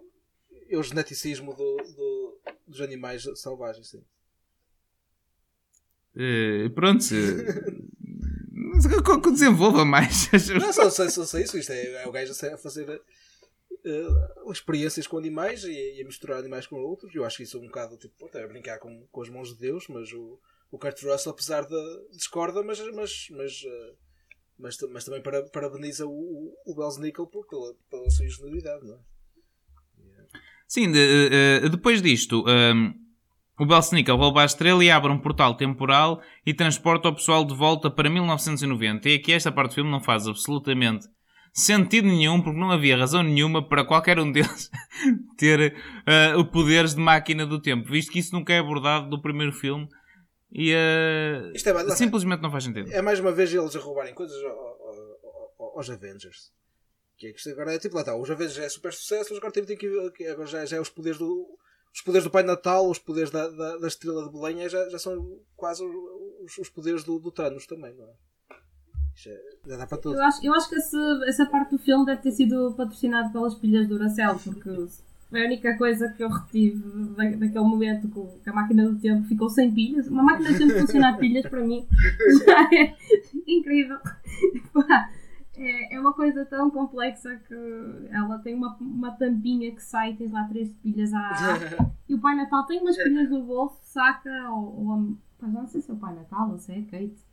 [0.69, 4.05] é o geneticismo do, do, dos animais selvagens, sim.
[6.17, 7.05] Uh, pronto.
[9.33, 10.31] desenvolva mais.
[10.59, 11.59] Não, só, só, só, só isso.
[11.59, 16.39] Isto é, é o gajo a fazer uh, experiências com animais e, e, a misturar
[16.39, 17.15] animais com outros.
[17.15, 19.61] Eu acho que isso é um bocado tipo, é brincar com, com as mãos de
[19.61, 20.41] Deus, mas o,
[20.71, 23.97] o Kurt Russell, apesar de discorda, mas, mas, mas, uh,
[24.59, 28.95] mas, mas, também para, parabeniza o, o, o Bells Nickel pela, pela sua ingenuidade, não
[28.95, 29.16] é?
[30.67, 32.45] Sim, de, uh, depois disto.
[32.47, 32.95] Um, ehm,
[33.59, 37.55] o Belsnickel rouba a estrela e abre um portal temporal e transporta o pessoal de
[37.55, 39.09] volta para 1990.
[39.09, 41.07] E aqui esta parte do filme não faz absolutamente
[41.55, 44.71] sentido nenhum, porque não havia razão nenhuma para qualquer um deles
[45.39, 49.23] ter uh, o poderes de máquina do tempo, visto que isso nunca é abordado do
[49.23, 49.89] primeiro filme
[50.53, 52.93] e uh, é, simplesmente não faz sentido.
[52.93, 54.37] É mais uma vez eles a roubarem coisas
[55.75, 56.53] aos Avengers.
[57.17, 59.53] Que é que agora é tipo lá está, os Avengers já é super sucesso, agora
[59.53, 61.59] tem, que agora já, já é os poderes do
[61.97, 64.99] os poderes do Pai Natal, os poderes da, da, da Estrela de Belém já, já
[64.99, 68.13] são quase os, os poderes do, do Thanos também, não é?
[69.15, 69.31] Já,
[69.67, 70.15] já dá para tudo.
[70.15, 70.97] Eu acho, eu acho que esse,
[71.27, 74.69] essa parte do filme deve ter sido patrocinado pelas pilhas do Duracell, porque
[75.31, 76.83] foi a única coisa que eu retive
[77.17, 80.07] da, daquele momento que a máquina do tempo ficou sem pilhas.
[80.07, 81.89] Uma máquina do tempo funcionar pilhas para mim
[82.45, 82.95] já é
[83.47, 83.97] incrível.
[85.57, 90.31] É, é uma coisa tão complexa que ela tem uma, uma tampinha que sai, tens
[90.31, 94.87] lá três pilhas a e o Pai Natal tem umas pilhas no bolso, saca, ou,
[94.87, 97.27] ou não sei se é o Pai Natal ou se é a Kate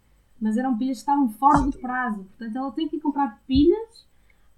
[0.43, 2.25] mas eram pilhas que estavam fora do prazo.
[2.25, 4.05] Portanto, ela tem que ir comprar pilhas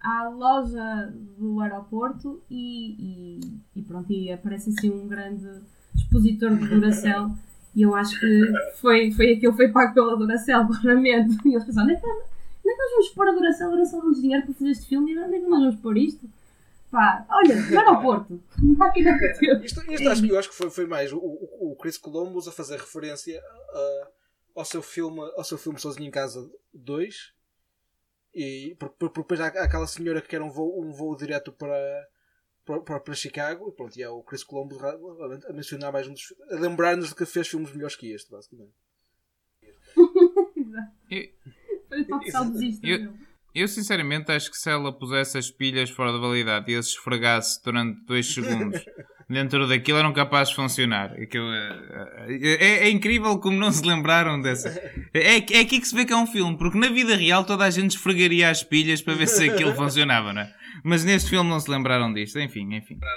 [0.02, 3.40] à loja do aeroporto e, e,
[3.76, 5.48] e pronto, e aparece assim um grande
[5.96, 7.32] expositor de Duracell.
[7.76, 11.38] E eu acho que foi, foi aquilo que foi pago pela Duracell, claramente.
[11.46, 13.68] E eles pensaram, onde é que, onde é que nós vamos pôr a Duracell?
[13.68, 15.98] A Duracell dá-nos dinheiro para fazer este filme e onde é que nós vamos pôr
[15.98, 16.30] isto?
[16.92, 18.42] Pá, olha, no aeroporto.
[19.64, 22.52] isto, isto acho, eu acho que foi, foi mais o, o, o Chris Columbus a
[22.52, 24.08] fazer referência a
[24.56, 27.34] ao seu filme, ao seu filme Sozinho em Casa 2.
[28.34, 32.08] E por- por- depois há, aquela senhora que quer um voo, um voo direto para,
[32.64, 33.68] para, para Chicago.
[33.68, 34.78] E pronto, e há o Chris Colombo
[35.50, 38.72] a mencionar mais um dos a lembrar-nos de que fez filmes melhores que este, basicamente.
[40.56, 40.92] Exato.
[41.12, 41.30] Eu-
[42.32, 43.14] Saudosista Eu-.
[43.54, 47.64] Eu sinceramente acho que se ela pusesse as pilhas fora da validade e as esfregasse
[47.64, 48.84] durante dois segundos
[49.30, 51.14] dentro daquilo eram capazes de funcionar.
[51.14, 54.68] Aquilo, é, é- é incrível como não se lembraram dessa.
[55.14, 57.64] É, é aqui que se vê que é um filme, porque na vida real toda
[57.64, 60.54] a gente esfregaria as pilhas para ver se aquilo funcionava, não é?
[60.84, 62.38] Mas neste filme não se lembraram disto.
[62.38, 62.98] Enfim, enfim.
[63.00, 63.10] Mas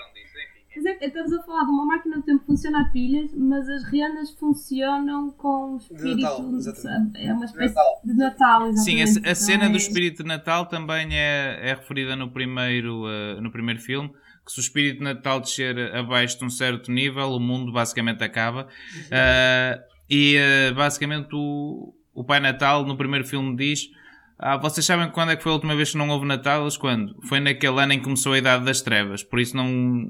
[0.84, 4.30] estamos a falar de uma máquina do tempo que funciona a pilhas, mas as renas
[4.32, 6.20] funcionam com o espírito.
[6.20, 7.18] Natal, exatamente.
[7.26, 7.74] é uma espécie
[8.04, 8.80] de Natal, exatamente.
[8.84, 12.30] Sim, a, a Então cena é- do espírito de Natal também é, é referida no
[12.30, 14.10] primeiro, eh, no primeiro filme.
[14.44, 18.24] Que se o espírito de Natal descer abaixo de um certo nível, o mundo basicamente
[18.24, 18.66] acaba.
[19.10, 23.90] Eh, e eh, basicamente o, o Pai Natal no primeiro filme diz:
[24.38, 26.66] ah, Vocês sabem quando é que foi a última vez que não houve Natal?
[26.78, 27.14] Quando?
[27.28, 29.22] Foi naquele ano em que começou a Idade das Trevas.
[29.22, 30.06] Por isso não.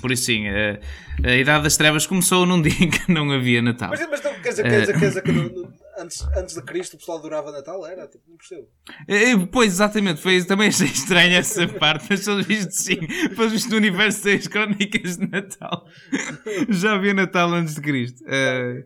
[0.00, 0.80] Por isso sim, eh,
[1.24, 3.90] a Idade das Trevas começou num dia em que não havia Natal.
[3.90, 6.62] Mas, mas não, quer dizer, quer dizer, quer dizer que no- no- antes, antes de
[6.62, 7.86] Cristo o pessoal adorava Natal?
[7.86, 8.06] Era?
[8.06, 8.66] Tipo, não percebo.
[9.08, 10.42] É, Pois, exatamente, foi.
[10.44, 12.98] Também achei estranho essa parte, mas pelos vistos sim.
[13.34, 15.84] Pelos vistos no universo tem as crónicas de Natal.
[16.68, 18.22] Já havia Natal antes de Cristo.
[18.26, 18.84] É,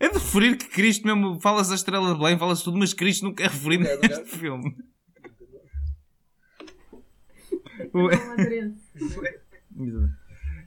[0.00, 3.24] é de referir que Cristo mesmo, fala-se da estrela de Belém, fala-se tudo, mas Cristo
[3.26, 4.74] nunca é referido É, neste filme.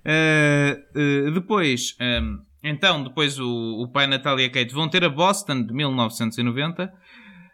[0.05, 5.01] Eh, eh, depois, ehm, então, depois o, o pai Natal e a Kate vão ter
[5.05, 6.93] a Boston de 1990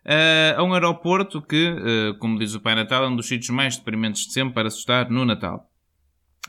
[0.05, 3.49] eh, a um aeroporto que, eh, como diz o pai Natal, é um dos sítios
[3.49, 5.69] mais deprimentes de sempre para assustar no Natal.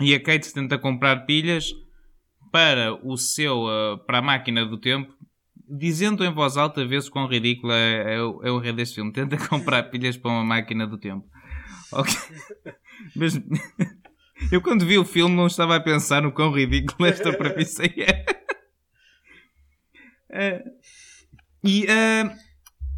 [0.00, 1.74] E a Kate tenta comprar pilhas
[2.50, 5.12] para o seu, eh, para a máquina do tempo,
[5.70, 9.12] dizendo em voz alta vezes quão ridícula é, é, é o rei deste filme.
[9.12, 11.26] Tenta comprar pilhas para uma máquina do tempo.
[11.92, 12.14] Ok.
[13.14, 13.34] Mas
[14.52, 18.24] eu quando vi o filme não estava a pensar no quão ridículo esta premissa é.
[20.32, 20.64] Eh,
[21.64, 22.36] e eh,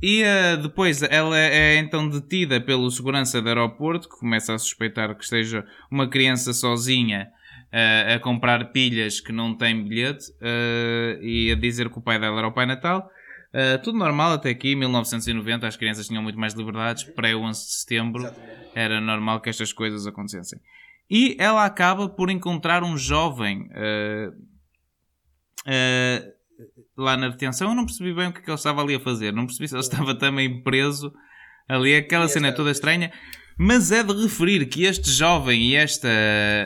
[0.02, 5.16] e eh, depois ela é então detida pelo segurança do aeroporto, que começa a suspeitar
[5.16, 7.30] que esteja uma criança sozinha
[7.72, 12.38] a comprar pilhas que não tem bilhete eh, e a dizer que o pai dela
[12.38, 13.10] era o Pai Natal.
[13.52, 18.22] Eh, tudo normal até aqui, 1990, as crianças tinham muito mais liberdades, pré-11 de setembro
[18.22, 18.70] Exatamente.
[18.74, 20.58] era normal que estas coisas acontecessem.
[21.10, 24.30] E ela acaba por encontrar um jovem eh,
[25.66, 26.32] eh,
[26.96, 27.68] lá na detenção.
[27.68, 29.32] Eu não percebi bem o que, é que ele estava ali a fazer.
[29.32, 31.12] Não percebi se ele estava também preso
[31.68, 31.94] ali.
[31.94, 33.12] Aquela cena é toda estranha.
[33.58, 36.64] Mas é de referir que este jovem e esta eh,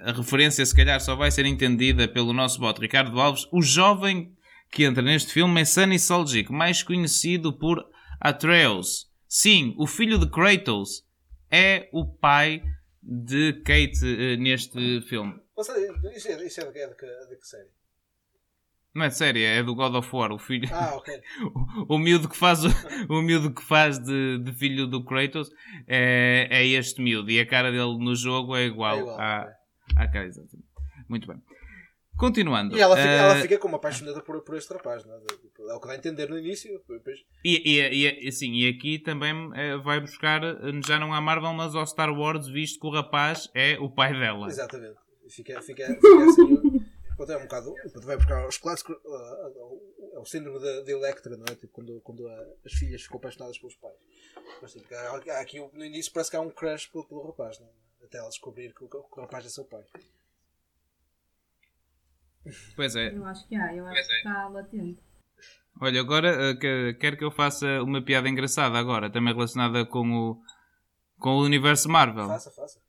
[0.00, 3.46] a referência, se calhar, só vai ser entendida pelo nosso bot Ricardo Alves.
[3.52, 4.32] O jovem
[4.70, 7.84] que entra neste filme é Sunny Soljic, mais conhecido por
[8.20, 9.06] Atreus.
[9.28, 11.04] Sim, o filho de Kratos
[11.50, 12.62] é o pai
[13.02, 15.34] de Kate eh, neste filme.
[15.56, 15.72] Você,
[16.14, 17.68] isso é, isso é é de, que- de que série?
[18.96, 20.68] Não é de série, é do God of War, o filho.
[20.72, 21.20] Ah, ok.
[21.88, 22.68] O, o miúdo que faz, o,
[23.10, 25.50] o miúdo que faz de, de filho do Kratos
[25.86, 27.30] é, é este miúdo.
[27.30, 29.52] E a cara dele no jogo é igual, É igual, à, ok.
[29.96, 30.66] à cara, exatamente.
[31.08, 31.36] Muito bem.
[32.16, 32.74] Continuando.
[32.74, 35.18] E ela fica, eh, ela fica como apaixonada por, por este rapaz, não é?
[35.18, 36.80] É o que dá a entender no início.
[36.88, 41.20] Depois, E, e, e, assim, e aqui também eh, vai buscar, eh, já não à
[41.20, 44.46] Marvel, mas ao Star Wars, visto que o rapaz é o pai dela.
[44.48, 44.96] exatamente.
[45.28, 46.86] Fica, fica, fica assim.
[47.16, 47.74] Pronto, é um bocado.
[47.74, 48.96] Pronto, vai buscar os clássicos.
[49.04, 51.54] uh, uh, É o síndrome de, de Electra, não é?
[51.54, 53.94] Tipo, quando, quando a- as filhas ficam apaixonadas pelos pais.
[54.62, 54.98] Mas, tipo, há,
[55.36, 58.04] há aqui no início parece que há um crush pelo, pelo rapaz, não é?
[58.04, 59.82] Até ela descobrir que o, que o rapaz é seu pai.
[62.76, 63.12] Pois é.
[63.12, 65.02] Eu acho que há, eu acho que está latente.
[65.80, 70.42] Olha, agora que- quero que eu faça uma piada engraçada agora, também relacionada com o,
[71.18, 72.28] com o universo Marvel.
[72.28, 72.80] Faça, faça.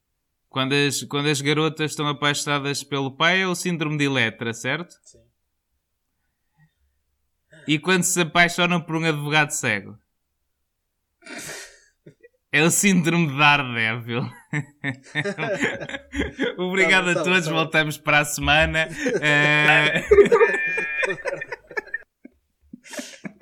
[0.49, 4.95] Quando as, quando as garotas estão apaixonadas pelo pai é o síndrome de Electra, certo?
[5.03, 5.19] Sim.
[7.67, 9.97] E quando se apaixonam por um advogado cego?
[12.51, 14.21] É o síndrome de Daredevil.
[16.57, 18.87] Obrigado Tá bom, a tá bom, todos, tá voltamos para a semana.
[19.21, 20.03] Eh,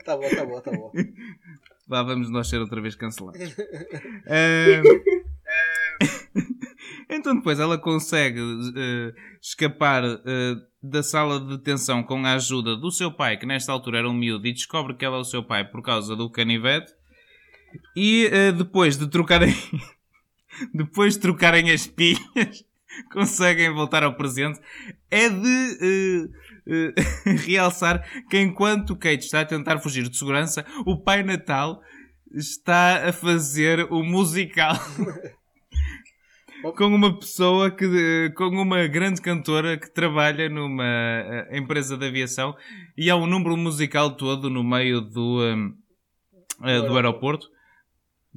[0.04, 0.92] Tá bom, tá bom, tá bom.
[1.88, 3.56] Vá, vamos nós ser outra vez cancelados.
[4.28, 4.82] Eh,
[7.10, 8.40] então depois ela consegue
[8.76, 13.72] eh, escapar eh, da sala de detenção com a ajuda do seu pai, que nesta
[13.72, 16.30] altura era um miúdo, e descobre que ela é o seu pai por causa do
[16.30, 16.94] canivete.
[17.96, 19.54] E eh, depois de trocarem
[20.74, 22.64] depois de trocarem as pilhas,
[23.12, 24.60] conseguem voltar ao presente.
[25.12, 26.30] É de
[27.46, 31.82] realçar que enquanto Kate está a tentar fugir de segurança, o Pai Natal
[32.34, 34.76] está a fazer o musical
[36.74, 42.56] com uma pessoa que com uma grande cantora que trabalha numa eh, empresa de aviação
[42.98, 45.76] e há um número musical todo no meio do, um,
[46.62, 47.48] uh, do aeroporto.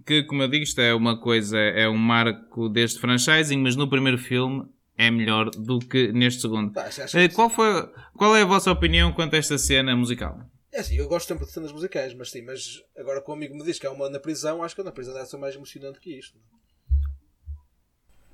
[0.07, 3.89] que como eu digo isto é uma coisa é um marco deste franchising mas no
[3.89, 4.65] primeiro filme
[4.97, 6.73] é melhor do que neste segundo.
[6.73, 10.41] Pá, Uh, qual foi qual é a vossa opinião quanto a esta cena musical?
[10.73, 13.55] É assim, eu gosto sempre de cenas musicais, mas sim, mas agora que o amigo
[13.55, 15.55] me diz que há uma na prisão, acho que a na prisão deve ser mais
[15.55, 16.39] emocionante que isto.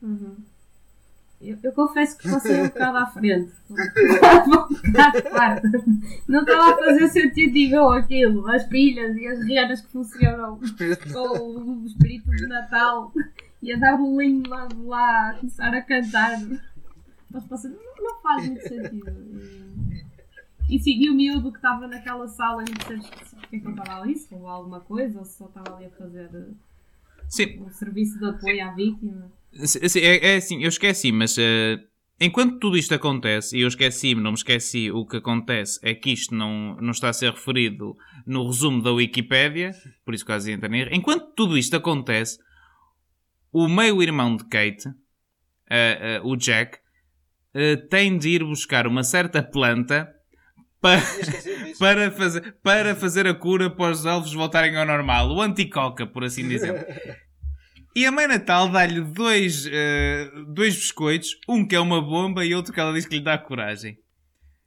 [0.04, 0.36] Uhum.
[1.40, 3.52] Eu, eu confesso que passei um bocado à frente.
[3.70, 3.74] um.
[6.28, 8.48] Não estava a fazer sentido igual aquilo.
[8.48, 10.58] As pilhas e as renas que funcionam
[11.12, 13.12] com o espírito de Natal
[13.62, 16.38] e a dar um linho lá lá a começar a cantar.
[17.30, 19.10] Mas passa- não, não faz muito sentido.
[20.70, 23.70] E, e segui o miúdo que estava naquela sala e não percebes é que ele
[23.70, 26.46] estava ali, se falou alguma coisa ou se só estava ali a fazer eh,
[27.28, 29.30] sim um serviço de apoio à vítima.
[29.96, 31.78] É, é assim, eu esqueci, mas eh,
[32.20, 36.12] enquanto tudo isto acontece, e eu esqueci-me, não me esqueci, o que acontece é que
[36.12, 37.94] isto não, não está a ser referido
[38.26, 39.70] no resumo da Wikipédia,
[40.04, 40.96] por isso quase entra em.
[40.96, 42.38] Enquanto tudo isto acontece,
[43.52, 44.88] o meio-irmão de Kate,
[45.70, 46.78] eh, eh, o Jack,
[47.88, 50.12] tem de ir buscar uma certa planta
[50.80, 51.00] para,
[51.78, 55.30] para, fazer, para fazer a cura para os elfos voltarem ao normal.
[55.30, 56.84] O anticoca, por assim dizer.
[57.94, 62.54] E a Mãe Natal dá-lhe dois, eh, dois biscoitos, um que é uma bomba e
[62.54, 63.98] outro que ela diz que lhe dá coragem.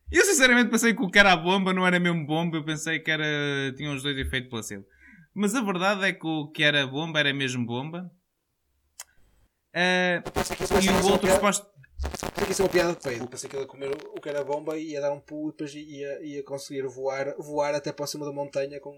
[0.09, 2.99] Eu sinceramente pensei que o que era a bomba não era mesmo bomba, eu pensei
[2.99, 3.25] que era,
[3.75, 4.86] tinha os dois efeitos placebo.
[5.34, 8.09] Mas a verdade é que o que era bomba era mesmo bomba.
[10.61, 11.67] Isso e o outro suposto.
[12.01, 13.28] pensei que isso é uma piada de peido.
[13.28, 15.51] Pensei que ele ia comer o que era bomba e ia dar um pulo e
[15.51, 18.97] depois ia, ia conseguir voar, voar até para cima da montanha com,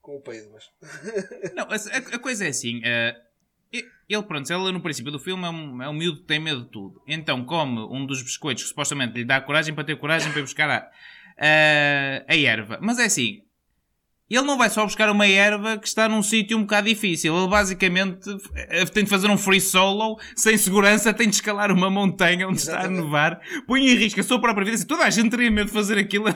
[0.00, 0.50] com o peido.
[0.52, 0.64] Mas...
[1.54, 1.76] Não, a,
[2.16, 2.80] a- coisa é assim.
[2.84, 3.29] e-
[3.72, 6.62] ele, pronto, ele no princípio do filme é um, é um miúdo que tem medo
[6.62, 7.00] de tudo.
[7.06, 10.42] Então come um dos biscoitos que supostamente lhe dá coragem para ter coragem para ir
[10.42, 10.90] buscar a,
[11.38, 12.78] a, a erva.
[12.82, 13.42] Mas é assim.
[14.28, 17.36] Ele não vai só buscar uma erva que está num sítio um bocado difícil.
[17.36, 21.90] Ele basicamente eh, tem de fazer um free solo, sem segurança, tem de escalar uma
[21.90, 23.02] montanha onde está a Exatamente.
[23.02, 24.76] nevar, põe em risco a sua própria vida.
[24.76, 26.32] Assim, toda a gente teria medo de fazer aquilo, a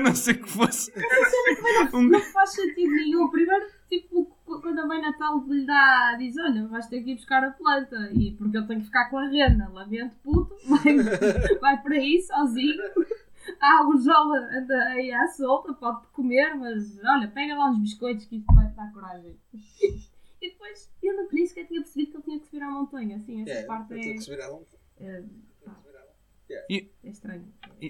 [0.00, 0.90] não ser que fosse.
[0.96, 3.28] A não ser que fosse um Não faz sentido nenhum.
[3.28, 7.44] Primeiro, tipo, quando a mãe Natal lhe dá, diz: Olha, vais ter que ir buscar
[7.44, 8.10] a planta.
[8.12, 9.68] E porque eu tenho que ficar com a rena.
[9.68, 10.54] Lamento, puto.
[10.68, 12.76] Vai, vai para aí sozinho.
[13.60, 18.36] A Jola anda aí à solta, pode comer, mas olha, pega lá uns biscoitos que
[18.36, 19.36] isto vai te dar coragem.
[20.40, 23.16] E depois, eu não nem sequer tinha percebido que ele tinha que subir à montanha.
[23.16, 24.62] Assim, essa É, parte eu é, tenho que se virar um.
[25.00, 25.24] é,
[25.64, 25.74] pá,
[26.70, 27.44] E- é estranho.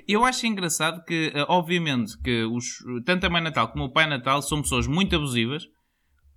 [0.08, 4.08] Eu acho engraçado que, eh, obviamente, que os, tanto a Mãe Natal como o Pai
[4.08, 5.68] Natal são pessoas muito abusivas.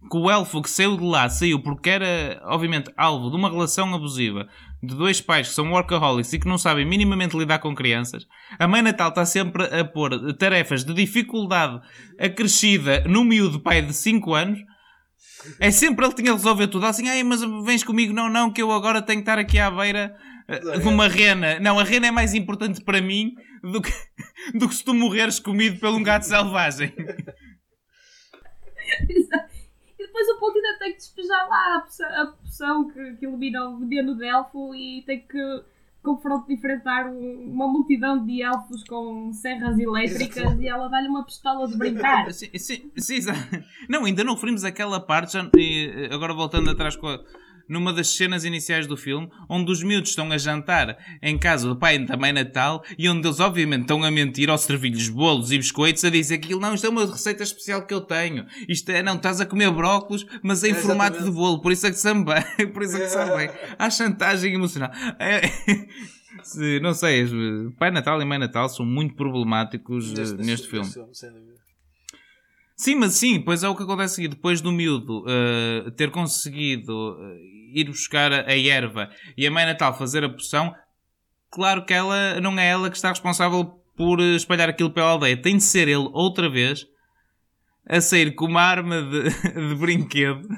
[0.09, 3.93] Que o elfo que saiu de lá saiu porque era, obviamente, alvo de uma relação
[3.93, 4.47] abusiva
[4.83, 8.27] de dois pais que são workaholics e que não sabem minimamente lidar com crianças.
[8.57, 11.79] A Mãe Natal está sempre a pôr tarefas de dificuldade
[12.19, 14.59] acrescida no miúdo pai de 5 anos.
[15.59, 16.85] É sempre ele que tinha de resolver tudo.
[16.87, 18.11] Assim, ai, mas vens comigo?
[18.11, 20.15] Não, não, que eu agora tenho que estar aqui à beira
[20.47, 21.59] eh, de uma rena.
[21.59, 23.91] Não, a rena é mais importante para mim do que,
[24.57, 26.91] do que se tu morreres comido por um gato selvagem.
[29.09, 29.50] Exato.
[30.11, 33.69] Depois o ponto ainda tem que despejar lá a poção, a poção que, que elimina
[33.69, 35.63] o veneno de elfo e tem que
[36.03, 41.23] confronto de enfrentar um- uma multidão de elfos com serras elétricas e ela dá-lhe uma
[41.23, 42.29] pistola de brincar.
[42.33, 43.39] Sim, sim, sim, exato.
[43.87, 47.19] Não, ainda não referimos aquela parte, já, e, agora voltando atrás com a-
[47.67, 51.75] numa das cenas iniciais do filme, onde os miúdos estão a jantar em casa do
[51.75, 55.51] pai e da mãe Natal e onde eles obviamente estão a mentir ao servir-lhes bolos
[55.51, 58.45] e biscoitos a dizer que aquilo não, isto é uma receita especial que eu tenho.
[58.67, 61.87] Isto é, não, estás a comer brócolos, mas em É, formato de bolo, por isso
[61.87, 62.43] é que são bem,
[62.73, 63.49] por isso é que bem.
[63.77, 64.91] Há chantagem emocional.
[65.19, 65.41] É,
[66.81, 67.25] não sei,
[67.77, 70.89] Pai Natal e Mãe Natal são muito problemáticos eh, neste filme.
[71.29, 71.50] dúvida.
[72.81, 74.27] Sim, mas sim, pois é o que acontece aqui.
[74.27, 79.07] Depois do miúdo eh, ter conseguido eh, ir buscar a, erva
[79.37, 80.73] e a mãe Natal fazer a poção,
[81.51, 83.65] claro que ela não é ela que está responsável
[83.95, 85.39] por eh, espalhar aquilo pela aldeia.
[85.39, 86.87] Tem de ser ele outra vez
[87.87, 89.29] a sair com uma arma de,
[89.69, 90.49] de brinquedo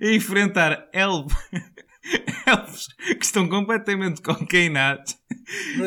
[0.00, 2.86] e enfrentar elfos,
[3.18, 5.18] que estão completamente cocainados.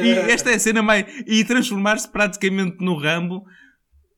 [0.03, 1.05] E esta é a cena mais.
[1.26, 3.45] E transformar-se praticamente no Rambo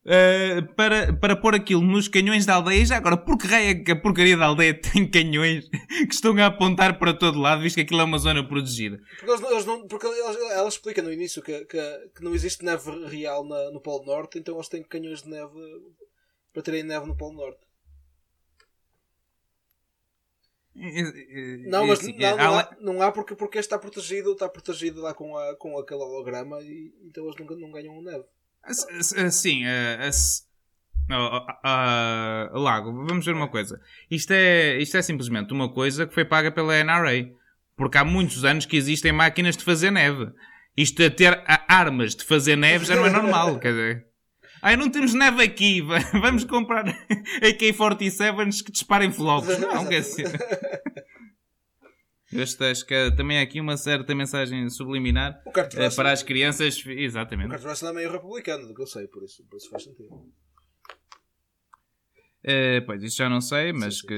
[0.05, 2.85] uh, para, para pôr aquilo nos canhões da aldeia.
[2.85, 6.37] Já agora, por que raio é que a porcaria da aldeia tem canhões que estão
[6.37, 8.99] a apontar para todo lado, visto que aquilo é uma zona protegida?
[9.19, 12.63] Porque, eles, eles não, porque eles, ela explica no início que, que, que não existe
[12.63, 15.53] neve real na, no Polo Norte, então eles têm canhões de neve
[16.51, 17.59] para terem neve no Polo Norte.
[20.75, 25.37] Não, mas não, não, há, não há porque, porque está protegido, está protegido lá com,
[25.37, 28.25] a, com aquele holograma e então eles nunca não ganham neve.
[29.31, 29.63] Sim,
[31.09, 33.79] uh, Lago, vamos ver uma coisa.
[34.09, 37.29] Isto é, isto é simplesmente uma coisa que foi paga pela NRA.
[37.75, 40.31] Porque há muitos anos que existem máquinas de fazer neve.
[40.77, 43.59] Isto de ter armas de fazer neve já não é normal.
[43.59, 44.05] quer dizer.
[44.61, 46.85] Ai, não temos neve aqui, vamos comprar
[47.43, 49.57] AK-47s que disparem flocos.
[49.59, 50.31] Não, quer dizer.
[52.35, 55.41] Este acho que também há aqui uma certa mensagem subliminar
[55.75, 56.83] é, para as crianças.
[56.85, 57.47] Exatamente.
[57.47, 59.83] O Kurt Russell é meio republicano, do que eu sei, por isso, por isso faz
[59.83, 60.09] sentido.
[62.43, 64.15] É, pois, isso já não sei, mas que.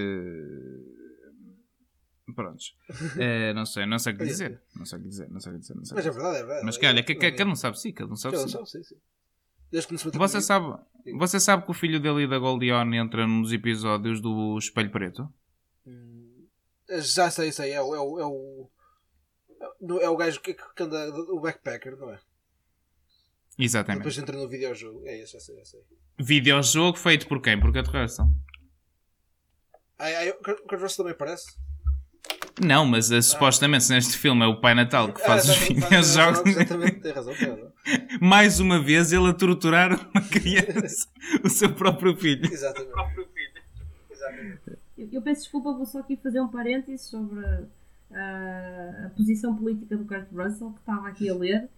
[2.35, 2.75] Prontos.
[3.17, 4.61] É, não sei, não sei o que dizer.
[4.75, 5.75] Não sei o que dizer, não sei o que dizer.
[5.75, 6.65] Não mas é verdade, é verdade.
[6.65, 8.47] Mas que olha, que, que, que não sabe sim, que não sabe sim.
[8.49, 8.95] Sabe, sim, sim.
[10.13, 10.79] Você sabe,
[11.17, 15.31] você sabe que o filho dele e da Goldion entra nos episódios do Espelho Preto?
[16.89, 17.71] Já sei, sei.
[17.71, 17.95] É o.
[17.95, 21.09] É o, é o, é o gajo que, que anda.
[21.31, 22.19] O backpacker, não é?
[23.57, 23.99] Exatamente.
[23.99, 25.01] Depois entra no videojogo.
[25.05, 25.79] É esse, já sei, já sei.
[26.19, 27.59] Videojogo feito por quem?
[27.59, 28.27] Por Kurt Russell.
[29.97, 31.45] Ai, ai, Kurt Russell também aparece?
[32.61, 36.45] Não, mas uh, supostamente neste filme é o Pai Natal que faz ah, os videojogos.
[36.45, 37.73] Exatamente, tem razão, tem razão.
[38.21, 41.07] Mais uma vez ele a torturar uma criança,
[41.43, 42.51] o seu próprio filho.
[42.51, 42.89] Exatamente.
[42.89, 43.63] O próprio filho.
[44.09, 44.84] Exatamente.
[44.97, 47.45] Eu, eu, peço desculpa, vou só aqui fazer um parênteses sobre
[48.13, 51.69] a, a posição política do Kurt Russell, que estava aqui a ler,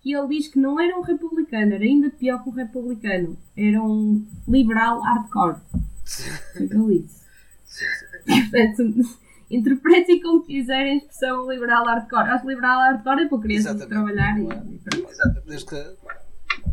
[0.00, 3.82] que ele diz que não era um republicano, era ainda pior que um republicano, era
[3.82, 5.56] um liberal hardcore.
[6.56, 7.26] Foi o que ele disse.
[8.50, 9.16] Portanto,
[9.50, 12.28] interpretem como quiserem a expressão liberal hardcore.
[12.28, 15.08] Acho que liberal hardcore é para crianças trabalhar e, e pronto.
[15.46, 15.96] Desde que...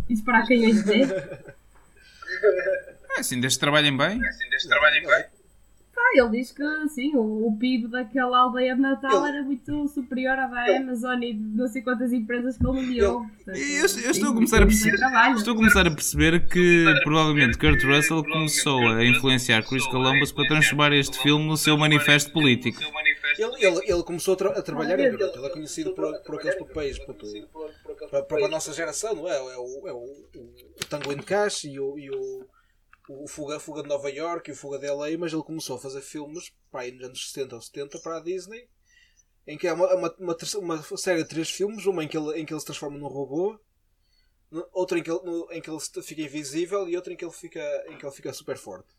[0.09, 4.21] E separar canhões de É assim, desde que trabalhem bem.
[4.23, 5.34] É assim, desde que trabalhem bem.
[6.05, 9.37] Ah, ele diz que sim, o, o PIB daquela aldeia de Natal ele...
[9.37, 13.25] era muito superior à da Amazon e de não sei quantas empresas que ele nomeou.
[13.47, 14.99] Eu, eu, estou, a começar a perceber,
[15.35, 20.47] estou a começar a perceber que provavelmente Kurt Russell começou a influenciar Chris Columbus para
[20.47, 22.79] transformar este filme no seu manifesto político.
[23.37, 26.35] Ele, ele, ele começou a, tra a trabalhar em garoto, ele é conhecido por, por
[26.35, 26.99] aqueles papéis
[28.27, 29.35] para, a nossa geração, não é?
[29.35, 30.39] É o, é o, o,
[30.79, 32.45] o Tango in Cash e o, e o
[33.07, 35.79] o Fuga, Fuga de Nova York e o Fuga de LA, mas ele começou a
[35.79, 38.67] fazer filmes aí nos anos 60 ou 70 para a Disney,
[39.47, 42.39] em que é uma, uma, uma, uma série de três filmes, uma em que ele,
[42.39, 43.59] em que ele se transforma num robô,
[44.71, 47.31] outra em que ele, no, em que ele fica invisível e outra em que ele
[47.31, 48.95] fica, em que ele fica super forte.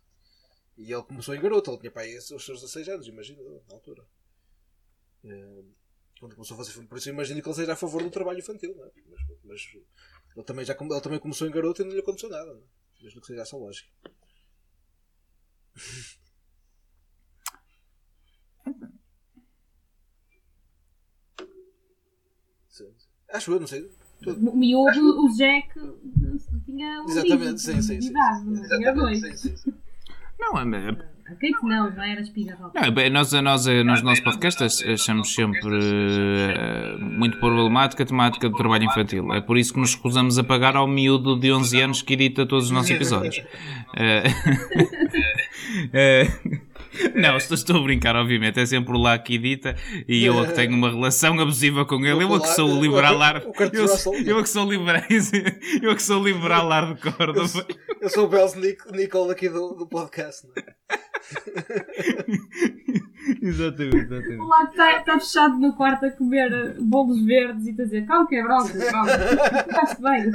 [0.77, 4.07] E ele começou em garoto, ele tinha aí os seus 16 anos, imagino, na altura.
[5.25, 5.65] Eh,
[6.21, 8.39] quando começou a fazer filme, por isso imagino que ele seja a favor do trabalho
[8.39, 8.91] infantil, é?
[9.09, 9.69] mas, mas,
[10.35, 12.53] ele, também já, ele também começou em garoto e não lhe aconteceu nada.
[12.53, 12.76] Não é?
[13.03, 13.89] Mesmo que seja essa lógica.
[23.33, 23.91] Acho eu, não sei.
[24.27, 25.69] O miúdo, o Jack
[26.65, 28.13] tinha um Exatamente, sim, sim, sim.
[28.13, 29.21] Não tinha dois.
[30.39, 31.16] Não, é.
[31.29, 35.75] A Kate não, já era espiga Não, bem, nós, nós, nos nossos podcasts achamos sempre
[35.75, 39.33] uh, muito problemática a temática do trabalho infantil.
[39.33, 42.47] É por isso que nos recusamos a pagar ao miúdo de 11 anos que edita
[42.47, 43.39] todos os nossos episódios.
[43.39, 44.23] Uh,
[46.63, 46.67] uh,
[47.15, 48.61] Não, estou, estou a brincar, obviamente.
[48.61, 49.77] É sempre o lá que edita
[50.09, 52.23] e eu é que tenho uma relação abusiva com ele.
[52.25, 53.43] Eu é que sou o liberal ar.
[53.43, 53.53] Eu,
[54.27, 55.03] eu que sou liberal.
[55.83, 57.37] Eu que sou liberal hardcore.
[57.37, 57.67] Eu,
[58.01, 58.59] eu sou o Bells
[58.93, 60.47] Nicole aqui do, do podcast.
[60.47, 61.06] Não é?
[63.43, 64.41] exatamente, exatamente.
[64.41, 68.07] O lado está, está fechado no quarto a comer bolos verdes e está a dizer:
[68.07, 69.11] calma que é brócolis, calma.
[69.13, 70.31] Estás bem.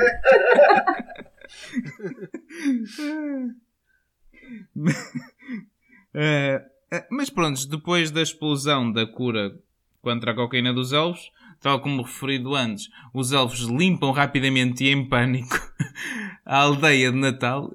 [6.13, 6.71] Uh,
[7.09, 9.57] mas pronto, depois da explosão da cura
[10.01, 11.31] contra a cocaína dos elfos,
[11.61, 15.55] tal como referido antes, os elfos limpam rapidamente e em pânico
[16.45, 17.71] a aldeia de Natal,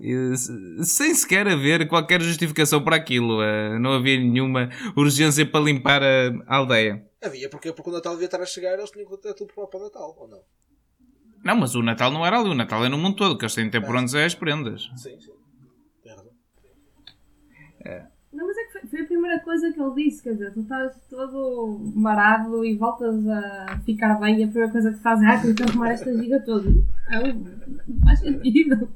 [0.83, 3.41] sem sequer haver qualquer justificação para aquilo.
[3.41, 7.07] Uh, não havia nenhuma urgência para limpar a aldeia.
[7.23, 9.81] Havia, porque, porque o Natal devia estar a chegar, eles tinham que ter tudo para
[9.81, 10.43] o Natal, ou não?
[11.45, 13.55] Não, mas o Natal não era ali, o Natal é no mundo todo, que eles
[13.55, 14.91] têm de ter por onde é as prendas.
[14.97, 15.37] Sim, sim.
[17.87, 18.05] É.
[18.33, 20.61] Não, mas é que foi, foi, a primeira coisa que ele disse, quer dizer, tu
[20.61, 25.29] estás todo marado e voltas a ficar bem e a primeira coisa que fazes é
[25.29, 26.71] ah, tenho que arrumar esta giga toda.
[27.11, 27.35] Não,
[27.87, 28.89] não faz sentido.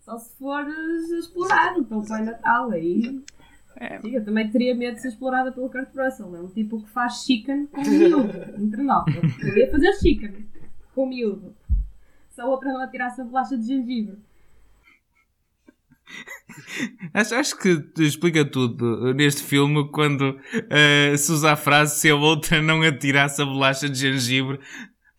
[0.00, 2.70] Só se fores explorado pelo Pai Natal.
[2.70, 3.22] Aí.
[3.76, 4.00] É.
[4.00, 6.36] Sim, eu também teria medo de ser explorada pelo Kurt Russell.
[6.36, 8.62] É um tipo que faz chicken com miúdo.
[8.62, 9.04] Entre nós.
[9.14, 10.46] Eu poderia fazer chicken
[10.94, 11.54] com miúdo.
[12.30, 14.18] Se a outra não atirasse a bolacha de gengibre.
[17.12, 20.38] Acho, acho que explica tudo neste filme quando
[20.70, 24.60] eh, se usa a frase se a outra não atirasse a bolacha de gengibre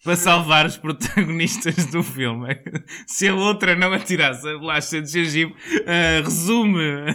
[0.03, 2.57] para salvar os protagonistas do filme.
[3.05, 5.53] Se a outra não atirasse a bolacha de gengibre,
[5.85, 7.13] eh, resume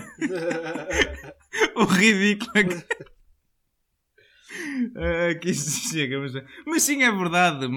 [1.75, 3.12] o ridículo que...
[4.97, 6.33] Ah, que chega, mas...
[6.67, 7.69] mas sim, é verdade.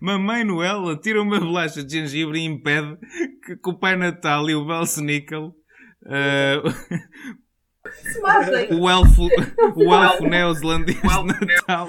[0.00, 2.96] Mamãe Noel tira uma bolacha de gengibre e impede
[3.44, 5.54] que, que o Pai Natal e o Belsnickel
[6.06, 6.62] ah,
[7.92, 8.68] Se matem!
[8.72, 9.28] o elfo,
[9.76, 11.88] o elfo neozelandês de Natal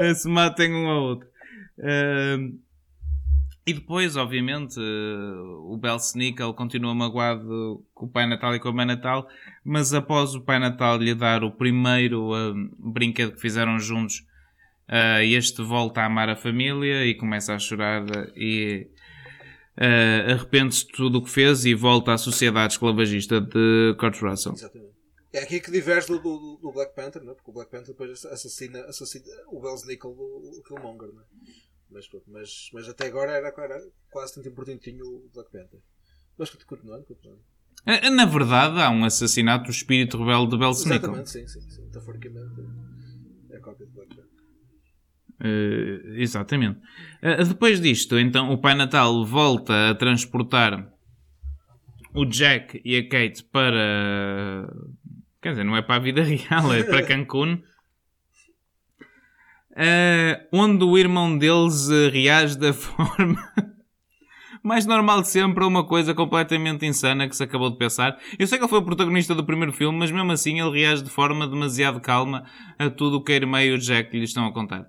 [0.00, 1.28] eh, se matem um ao outro.
[1.78, 2.36] Eh,
[3.66, 8.72] e depois, obviamente, eh, o Belsnickel continua magoado com o Pai Natal e com a
[8.72, 9.28] Mãe Natal,
[9.64, 14.24] mas após o Pai Natal lhe dar o primeiro eh, brinquedo que fizeram juntos,
[14.88, 18.04] eh, este volta a amar a família e começa a chorar
[18.36, 18.86] e
[19.76, 24.52] eh, arrepende-se de tudo o que fez e volta à sociedade esclavagista de Kurt Russell.
[24.52, 24.94] Exatamente.
[25.32, 27.34] É aqui que diverge do, do, do Black Panther, não é?
[27.34, 31.12] porque o Black Panther depois assassina, assassina o Bells Nickel do Killmonger.
[31.12, 31.24] Não é?
[31.90, 33.80] Mas, pronto, mas, mas até agora era, era
[34.10, 35.80] quase tanto importantinho o Black Panther.
[36.38, 37.42] Mas continuando, continuando.
[38.12, 41.14] Na verdade, há um assassinato do espírito rebelde de Belsnickel.
[41.14, 41.84] Exatamente, sim, sim, sim.
[41.84, 42.60] Metaforicamente
[43.50, 44.36] é a cópia do Black Panther.
[45.40, 46.80] Eh, exatamente.
[47.22, 50.92] Eh, depois disto, então, o Pai Natal volta a transportar
[52.14, 54.68] o Jack e a Kate para.
[55.42, 57.62] Quer dizer, não é para a vida real, é para Cancún.
[59.76, 63.36] Eh, onde o irmão deles eh, reage da forma
[64.62, 68.18] mais normal de sempre a uma coisa completamente insana que se acabou de pensar.
[68.38, 71.04] Eu sei que ele foi o protagonista do primeiro filme, mas mesmo assim ele reage
[71.04, 72.44] de forma demasiado calma
[72.78, 74.88] a tudo o que a irmã e o Jack lhe estão a contar.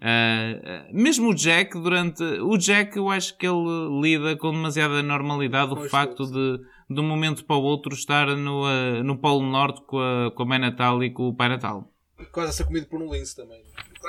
[0.00, 2.22] Ah, mesmo o Jack, durante.
[2.22, 7.04] O Jack, eu acho que ele lida com demasiada normalidade o facto de, de um
[7.04, 10.58] momento para o outro, estar no, ah, no Polo Norte com a, com a Mãe
[10.58, 11.90] Natal e com o Pai Natal.
[12.30, 13.60] Quase a ser comido por um lince também.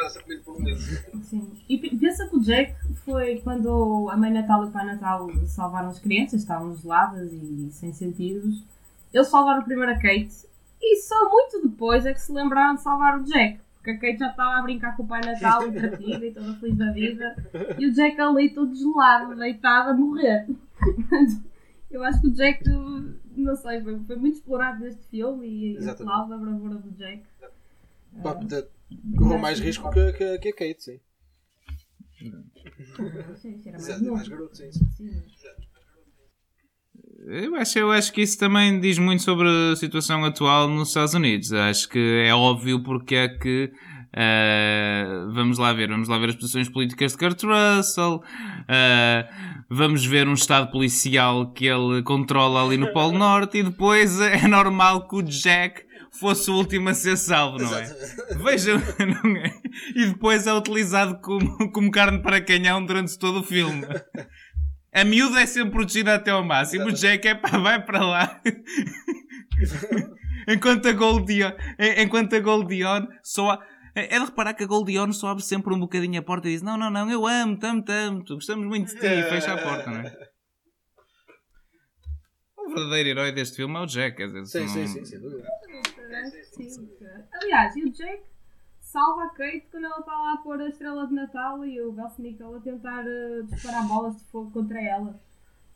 [0.06, 1.06] A ser comido por um lince.
[1.24, 1.52] Sim.
[1.68, 2.76] E pe- pensa que o Jack
[3.06, 7.70] foi quando a Mãe Natal e o Pai Natal salvaram as crianças, estavam geladas e
[7.72, 8.64] sem sentidos.
[9.14, 10.45] Eles salvaram primeiro a Kate
[10.82, 13.60] e só muito depois é que se lembraram de salvar o Jack.
[13.78, 16.78] Porque a Kate já estava a brincar com o Pai Natal, entretida e toda feliz
[16.78, 17.36] da vida.
[17.80, 20.45] E o Jack ali todo gelado, deitado a morrer.
[21.89, 22.64] Eu acho que o Jack,
[23.36, 25.48] não sei, foi, foi muito explorado neste filme
[25.80, 27.24] e aplaudo a bravura do Jack.
[28.22, 28.66] Pá, de-
[29.17, 30.99] Correu mais risco que, que, que a Kate, sim.
[33.35, 34.69] Sim, era mais Exato, é mais garoto, sim.
[37.25, 41.13] Eu acho, eu acho que isso também diz muito sobre a situação atual nos Estados
[41.13, 41.51] Unidos.
[41.51, 43.71] Acho que é óbvio porque é que.
[44.13, 48.21] ah, vamos lá ver, vamos lá ver as posições políticas de Kurt Russell,
[48.67, 49.27] ah,
[49.69, 54.47] vamos ver um estado policial que ele controla ali no Polo Norte e depois é
[54.47, 55.86] normal que o Jack
[56.20, 57.84] fosse o último a ser salvo, não é?
[58.43, 58.78] Vejam,
[59.24, 59.51] não é?
[59.95, 63.86] E depois é utilizado como, como carne para canhão durante todo o filme.
[64.93, 66.86] A miúda é sempre protegida até ao máximo.
[66.86, 68.41] O Jack é pá, vai para lá.
[70.47, 71.51] enquanto a Goldion,
[71.97, 73.65] enquanto a Goldion só há-
[73.95, 76.61] é de reparar que a Goldion só abre sempre um bocadinho a porta e diz:
[76.61, 79.05] Não, não, não, eu amo, amo, amo, gostamos muito de ti.
[79.07, 80.13] E fecha a porta, não é?
[82.59, 84.18] O verdadeiro herói deste filme é o Jack.
[84.18, 85.20] Quer dizer, Sim, não- sim, sim, sem
[86.08, 86.43] dúvida.
[86.43, 86.89] Sim.
[87.34, 88.24] Aliás, e o Jake
[88.80, 91.91] salva a Kate quando ela está lá a pôr a estrela de Natal e o
[91.91, 95.20] Belsnickel a tentar eh, disparar bolas de fogo contra ela.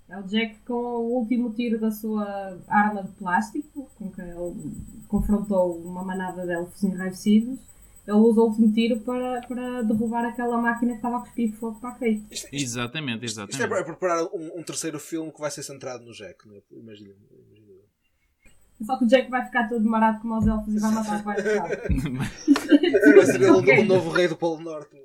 [0.10, 4.72] É o Jack com o último tiro da sua arma de plástico, com que ele
[5.08, 7.60] confrontou uma manada de elfos enraivecidos.
[8.06, 11.80] Ele usa o último tiro para, para derrubar aquela máquina que estava a cuspir fogo
[11.80, 12.26] para a Kate.
[12.30, 13.70] Isto, isto, Exatamente, isto é exatamente.
[13.70, 16.62] para preparar um, um terceiro filme que vai ser centrado no Jack, não é?
[16.72, 17.14] Imagina.
[18.86, 21.24] Só que o Jack vai ficar todo marado como os elfos e vai matar o
[21.24, 21.68] pai Natal.
[23.16, 24.96] Vai ser ele o novo rei do Polo Norte.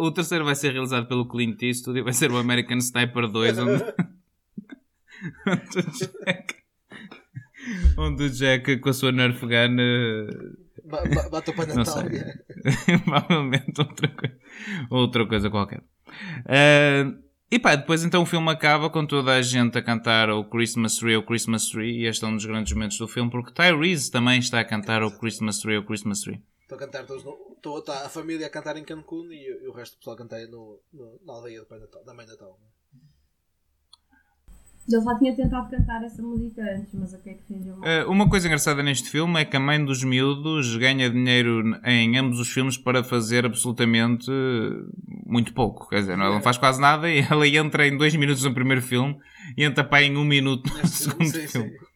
[0.00, 3.58] O terceiro vai ser realizado pelo Clint Eastwood e vai ser o American Sniper 2,
[3.60, 3.72] onde,
[5.46, 5.92] onde o
[6.24, 6.54] Jack,
[7.96, 9.76] onde o Jack com a sua Nerf Gun
[10.86, 12.02] Ba- ba- Bate o Pai Não Natal.
[13.04, 14.36] provavelmente outra coisa,
[14.90, 15.84] outra coisa qualquer.
[16.48, 17.06] Eh,
[17.50, 20.96] e pá, depois então o filme acaba com toda a gente a cantar o Christmas
[20.96, 24.10] Tree ou Christmas Tree e este é um dos grandes momentos do filme porque Tyrese
[24.10, 26.40] também está a cantar o Christmas Tree ou Christmas Tree.
[26.62, 27.50] Estão a cantar todos no.
[27.78, 30.80] Está a família a cantar em Cancún e, o resto do pessoal a cantar no,
[30.92, 32.58] no- na aldeia Pai Natal, da Mãe Natal.
[34.92, 37.88] Ele já tinha tentado cantar essa música antes, mas a Kate fingiu mal.
[37.88, 42.16] Uh, uma coisa engraçada neste filme é que a mãe dos miúdos ganha dinheiro em
[42.16, 44.30] ambos os filmes para fazer absolutamente
[45.26, 45.88] muito pouco.
[45.88, 48.82] Quer dizer, ela não faz quase nada e ela entra em dois minutos no primeiro
[48.82, 49.16] filme
[49.56, 51.70] e entra para em um minuto no segundo sim, filme.
[51.70, 51.90] Sim.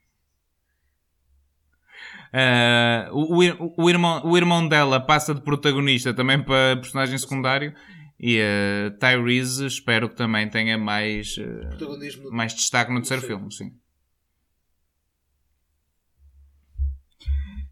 [2.34, 7.72] Uh, o, o, o, irmão, o irmão dela passa de protagonista também para personagem secundário
[8.18, 13.76] e uh, Tyrese espero que também tenha mais, uh, mais destaque no terceiro filme, sim.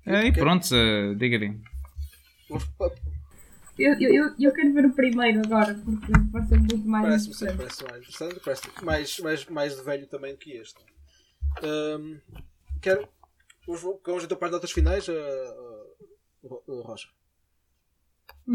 [0.07, 1.61] Uh, e pronto, uh, diga-lhe.
[3.78, 7.84] Eu, eu, eu quero ver o primeiro agora, porque parece muito mais parece, sim, parece
[7.84, 10.78] mais interessante, parece mais, mais, mais de velho também do que este.
[11.62, 12.20] Um,
[12.80, 13.09] quero.
[13.66, 15.12] Vamos então para as notas finais, uh,
[16.43, 17.09] uh, Rocha?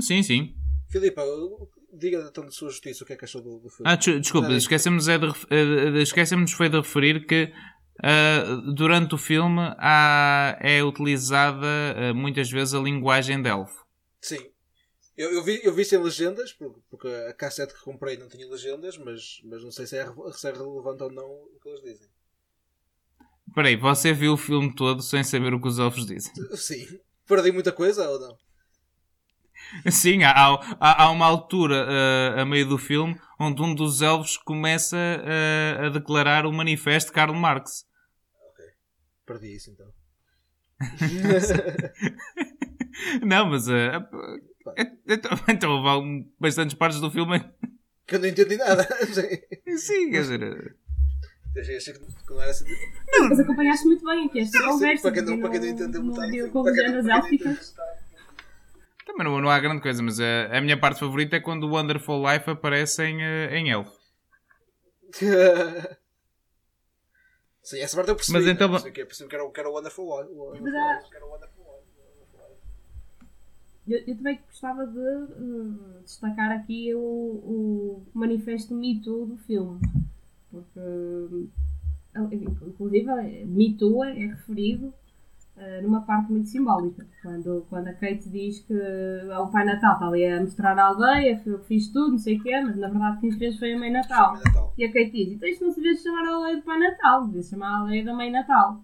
[0.02, 0.56] Sim, sim.
[0.90, 1.20] Filipe,
[1.98, 3.91] diga então de sua justiça o que é que achou do, do filme.
[3.91, 7.52] Ah, desculpa, esquecemos, é de, uh, esquecemos foi de referir que
[8.04, 13.86] uh, durante o filme há, é utilizada uh, muitas vezes a linguagem de elfo.
[14.22, 14.50] Sim.
[15.18, 18.48] Eu, eu, vi, eu vi sem legendas, porque, porque a cassete que comprei não tinha
[18.48, 21.82] legendas, mas, mas não sei se é, se é relevante ou não o que eles
[21.82, 22.08] dizem.
[23.48, 26.32] Espera aí, você viu o filme todo sem saber o que os elfos dizem?
[26.56, 27.00] Sim.
[27.26, 28.38] Perdi muita coisa ou não?
[29.91, 30.32] Sim, há,
[30.80, 35.86] há, há uma altura uh, a meio do filme onde um dos elfos começa uh,
[35.86, 37.86] a declarar o manifesto de Karl Marx.
[38.51, 38.66] Ok.
[39.26, 39.88] Perdi isso então.
[43.26, 43.68] não, mas.
[43.68, 43.74] Uh,
[45.49, 47.43] então houve bastantes partes do filme
[48.08, 48.88] que eu não entendi nada.
[49.78, 50.76] Sim, quer dizer.
[51.60, 51.99] Achei que
[52.30, 52.66] não era assim.
[53.10, 55.01] Não, mas acompanhaste muito bem aqui esta conversa.
[55.01, 56.49] Para quem não, para quem não entendeu metade.
[56.49, 57.76] Com legendas élficas.
[59.08, 61.72] Também não, não há grande coisa, mas a, a, minha parte favorita é quando o
[61.72, 63.97] Wonderful Life aparece em, uh, em elfo.
[67.64, 68.38] Sim, essa parte eu percebi.
[68.38, 68.70] Mas então...
[68.70, 68.91] Né?
[68.91, 70.34] Que, percebi que era, que era o Wonderful Life.
[73.88, 79.80] Eu, eu também gostava de uh, destacar aqui o, o manifesto Me Too do filme.
[80.51, 81.49] Porque, uh,
[82.68, 83.10] inclusive,
[83.45, 84.93] Me Too é referido
[85.58, 87.05] uh, numa parte muito simbólica.
[87.22, 90.86] Quando, quando a Kate diz que uh, o Pai Natal está ali a mostrar a
[90.86, 93.80] aldeia, eu fiz tudo, não sei o quê, mas na verdade quem fez foi a
[93.80, 94.36] Mãe Natal.
[94.36, 94.74] Natal.
[94.78, 97.26] E a Kate diz: então isto não se devia chamar a aldeia do Pai Natal,
[97.26, 98.82] devia chamar a aldeia da Mãe Natal.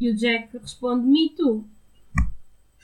[0.00, 1.64] E o Jack responde: Me too.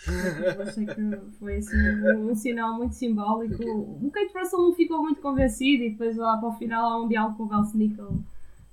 [0.06, 3.62] Eu achei que foi assim, um, um sinal muito simbólico.
[3.62, 7.08] O Kate Russell não ficou muito convencido e depois lá para o final há um
[7.08, 8.24] diálogo com o Val Snickle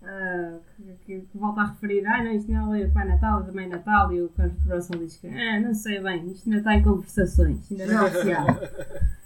[0.02, 0.62] Uh,
[1.06, 4.14] que, que, volta a referir, ah não, isto não é o Pai Natal, também Natal,
[4.14, 7.70] e o Kurt Russell diz que, ah, não sei bem, isto ainda está em conversações,
[7.70, 8.48] ainda não é oficial.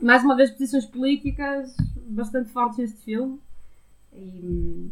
[0.00, 1.74] mais uma vez, posições políticas
[2.06, 3.40] bastante fortes neste filme.
[4.12, 4.90] E,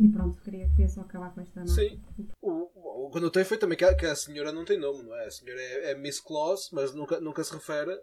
[0.00, 1.72] e pronto, queria, queria só acabar com esta nota.
[1.72, 2.00] Sim.
[2.40, 5.02] O, o, o que notei foi também que a, que a senhora não tem nome,
[5.02, 5.26] não é?
[5.26, 7.98] A senhora é, é Miss Claus, mas nunca, nunca se refere.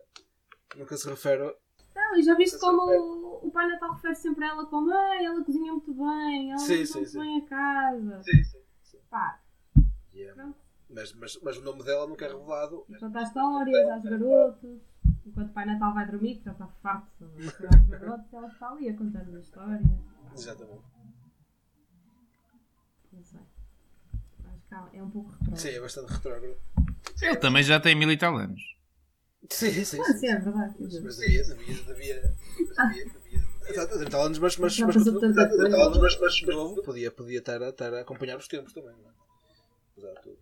[0.75, 1.53] Nunca se refere.
[1.95, 5.43] Não, e já viste como o Pai Natal refere sempre a ela como ah, ela
[5.43, 7.19] cozinha muito bem, ela sim, sim, muito sim.
[7.19, 8.23] bem a casa.
[8.23, 8.59] Sim, sim.
[8.83, 8.97] sim.
[9.09, 9.39] Pá.
[10.13, 10.53] Yeah.
[10.89, 12.85] Mas, mas, mas o nome dela nunca é revelado.
[12.99, 14.81] Conta histórias às garotas.
[15.25, 18.69] Enquanto o Pai Natal vai dormir, que já está farto de os garotos, ela está
[18.71, 19.81] ali a contar as histórias.
[20.33, 20.83] Exatamente.
[23.13, 23.39] Não sei.
[24.45, 25.59] Acho que é um pouco retrógrado.
[25.59, 26.57] Sim, é bastante retrógrado.
[27.21, 28.78] Ele também já tem mil e tal anos.
[29.49, 30.01] Sim, sim, sim.
[30.01, 30.75] Ah, sim, é verdade.
[30.79, 32.35] Mas devia, devia, devia.
[33.69, 38.01] Exato, 30 anos, mas, mas, mas, mas, mas, novo, podia, podia estar, a, estar a
[38.01, 39.13] acompanhar os tempos também, não é?
[39.97, 40.37] Exato.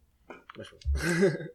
[0.57, 0.69] Mas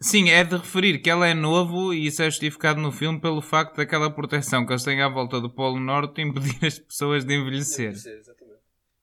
[0.00, 3.40] Sim, é de referir que ela é novo e isso é justificado no filme pelo
[3.40, 7.34] facto daquela proteção que eles têm à volta do Polo Norte impedir as pessoas de
[7.34, 7.90] envelhecer.
[7.90, 8.58] envelhecer exatamente.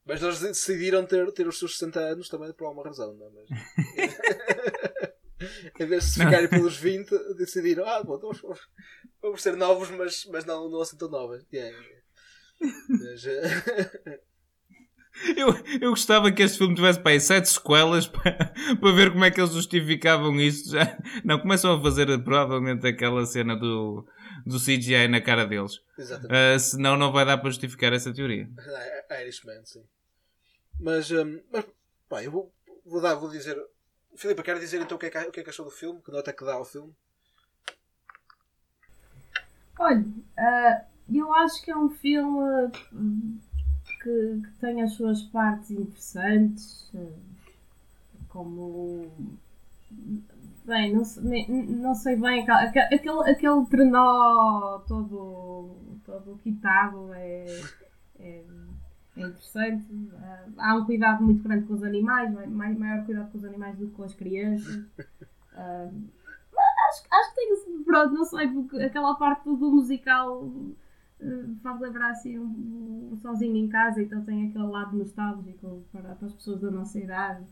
[0.05, 3.29] Mas eles decidiram ter, ter os seus 60 anos também por alguma razão, não é?
[3.31, 3.49] Mas...
[5.79, 8.41] em vez de se ficarem pelos 20, decidiram, ah, bom, vamos,
[9.21, 11.45] vamos ser novos, mas, mas não, não assim tão novas.
[11.51, 11.77] Yeah.
[12.89, 14.19] Mas, uh...
[15.35, 15.49] eu,
[15.81, 19.31] eu gostava que este filme tivesse para aí sete sequelas para, para ver como é
[19.31, 20.71] que eles justificavam isto.
[20.71, 24.05] Já, não, começam a fazer provavelmente aquela cena do,
[24.45, 25.79] do CGI na cara deles.
[25.97, 26.55] Exatamente.
[26.55, 28.49] Uh, senão não vai dar para justificar essa teoria.
[29.21, 29.83] Irishman, sim.
[30.79, 31.65] Mas, um, mas
[32.09, 32.53] pá, eu vou,
[32.85, 33.57] vou, dar, vou dizer
[34.15, 36.01] Filipe, quero dizer então o que, é que, o que é que achou do filme?
[36.01, 36.93] Que nota é que dá ao filme?
[39.79, 42.71] Olha, uh, eu acho que é um filme
[44.01, 46.91] que, que tem as suas partes interessantes,
[48.29, 49.11] como.
[50.63, 51.03] Bem, não,
[51.67, 55.75] não sei bem, aquele, aquele trenó todo,
[56.05, 57.61] todo quitado é,
[58.19, 58.43] é
[59.17, 59.91] é interessante.
[59.91, 63.77] Uh, há um cuidado muito grande com os animais, mais, maior cuidado com os animais
[63.77, 64.75] do que com as crianças.
[64.75, 65.91] Uh,
[66.89, 72.11] acho, acho que tem pronto, não sei, porque aquela parte do, musical uh, faz lembrar
[72.11, 76.61] assim um, um, sozinho em casa, então tem aquele lado nostálgico para, para as pessoas
[76.61, 77.43] da nossa idade.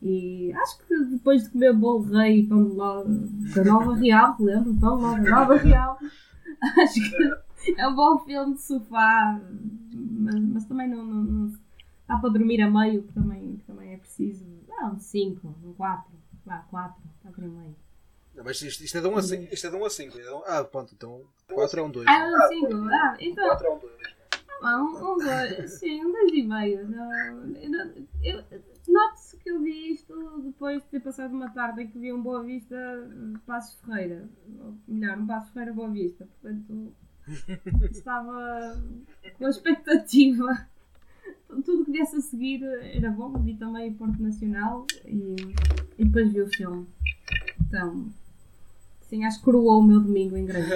[0.00, 4.34] E acho que depois de comer bolo rei e pão de ló da Nova Real,
[4.40, 5.98] lembro, pão de ló da Nova Real,
[6.82, 9.40] acho que é um bom filme de sofá,
[9.92, 11.52] mas, mas também não, não, não,
[12.06, 14.44] dá para dormir a meio, que também, que também é preciso.
[14.68, 16.12] Não, 5, um 4,
[16.44, 17.76] vá, 4, 4 e meio.
[18.34, 19.54] Não, mas isto, isto, é de 1 um a 5.
[19.54, 20.18] Isto é de 1 um a 5.
[20.18, 21.22] É ah, pronto, então
[21.52, 22.06] 4 é um 2.
[22.08, 22.74] Ah, é um 5.
[22.90, 23.48] Ah, então.
[23.48, 23.92] 4 é um 2.
[24.62, 25.70] Ah, um 2.
[25.72, 26.88] Sim, um 2 e meio.
[28.88, 32.22] Note-se que eu vi isto depois de ter passado uma tarde em que vi um
[32.22, 32.76] Boa Vista
[33.46, 34.28] Passos Ferreira.
[34.60, 36.28] Ou melhor, um Passos Ferreira Boa Vista.
[36.40, 36.94] Portanto,
[37.90, 38.82] estava
[39.38, 40.66] com a expectativa.
[41.48, 43.32] Tudo que viesse a seguir era bom.
[43.42, 45.36] Vi também o Porto Nacional e,
[45.98, 46.86] e depois vi o filme.
[47.60, 48.10] Então,
[49.02, 50.68] sim, acho que coroou o meu domingo em grande.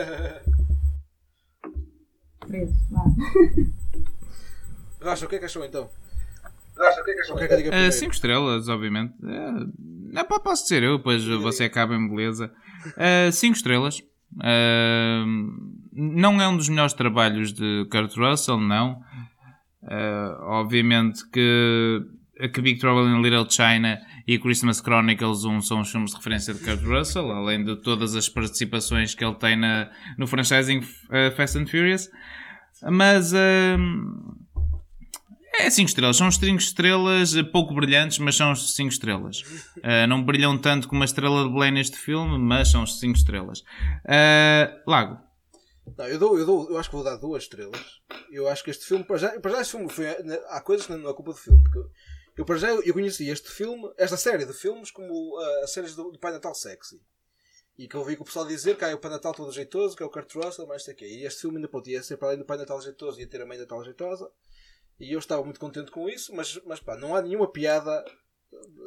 [2.47, 3.05] Preso, vá.
[5.01, 5.89] Racha, o que é que achou então?
[6.77, 7.35] Racha, o que é que achou?
[7.35, 9.15] O que é que diga uh, cinco estrelas, obviamente.
[9.23, 12.53] Uh, posso dizer eu, depois você acaba em beleza.
[12.89, 14.03] Uh, cinco estrelas.
[15.93, 19.01] Não é um dos melhores trabalhos de Kurt Russell, não.
[19.83, 22.03] Uh, obviamente que
[22.41, 26.53] a Big Trouble in Little China e Christmas Chronicles 1 são os filmes de referência
[26.53, 29.89] de Kurt Russell, além de todas as participações que ele tem na,
[30.19, 32.11] no franchising uh, Fast and Furious.
[32.83, 33.37] Mas uh,
[35.59, 39.41] é 5 estrelas, são 5 estrelas pouco brilhantes, mas são 5 estrelas.
[39.79, 43.63] Uh, não brilham tanto como a estrela de Belém neste filme, mas são 5 estrelas.
[44.87, 45.27] Lago.
[45.97, 48.01] Não, eu, dou, eu, dou, eu acho que vou dar duas estrelas.
[48.31, 50.07] Eu acho que este filme, para já, para já este filme foi,
[50.49, 51.63] há coisas que não é culpa do filme.
[51.63, 51.79] Porque
[52.37, 55.95] eu, para já, eu conheci este filme, esta série de filmes, como uh, as séries
[55.95, 57.01] do, do Pai Natal Sexy.
[57.79, 60.07] E que eu ouvi o pessoal dizer que o Pai Natal todo jeitoso, que é
[60.07, 61.05] o Kurt Russell, mais aqui.
[61.05, 63.41] E este filme ainda pronto, ia ser para além do Pai Natal jeitoso, ia ter
[63.41, 64.31] a Mãe Natal jeitosa.
[64.99, 68.05] E eu estava muito contente com isso, mas, mas pá, não há nenhuma piada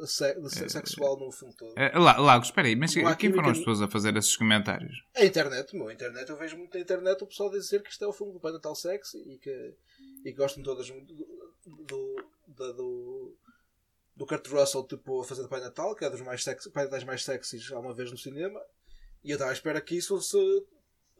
[0.04, 0.34] se
[0.68, 1.78] sexual no filme todo.
[1.78, 5.04] É, Lago, espera aí, mas quem foram as pessoas a fazer esses comentários?
[5.14, 8.04] A internet, meu, a internet, eu vejo muito na internet o pessoal dizer que isto
[8.04, 9.74] é o filme do Pai Natal Sexy e que,
[10.24, 11.00] e gostam todas do,
[11.66, 13.36] do, do, do
[14.20, 16.86] do Kurt Russell tipo, a fazer de Pai Natal, que é dos mais sexy, pai
[16.86, 18.60] das mais sexys alguma vez no cinema.
[19.24, 20.36] E eu estava à espera que isso se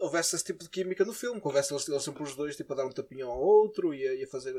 [0.01, 2.87] houvesse esse tipo de química no filme, houvesse eles, sempre os dois tipo, a dar
[2.87, 4.55] um tapinho ao outro e a, e a fazer.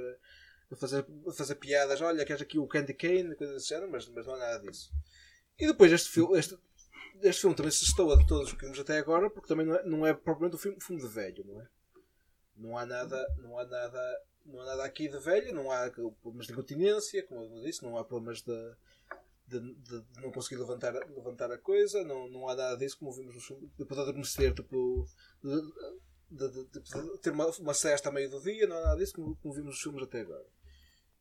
[0.71, 4.07] A fazer, a fazer piadas, olha, queres aqui o Candy Cane, coisas desse género, mas,
[4.07, 4.89] mas não há nada disso.
[5.59, 6.57] E depois este filme, este,
[7.21, 9.75] este filme também se estou de todos os que vimos até agora, porque também não
[9.75, 11.67] é, não é propriamente um filme, um filme de velho, não é?
[12.55, 16.47] Não há nada, não há nada não há nada aqui de velho, não há problemas
[16.47, 18.75] de incontinência, como eu disse, não há problemas de,
[19.47, 23.11] de, de, de, não conseguir levantar, levantar a coisa, não, não há nada disso, como
[23.11, 23.35] vimos
[23.77, 25.07] de poder adormecer, tipo,
[25.43, 29.53] de, de, ter uma, uma cesta a meio do dia, não nada disso, como, como
[29.53, 30.45] vimos nos filmes até agora.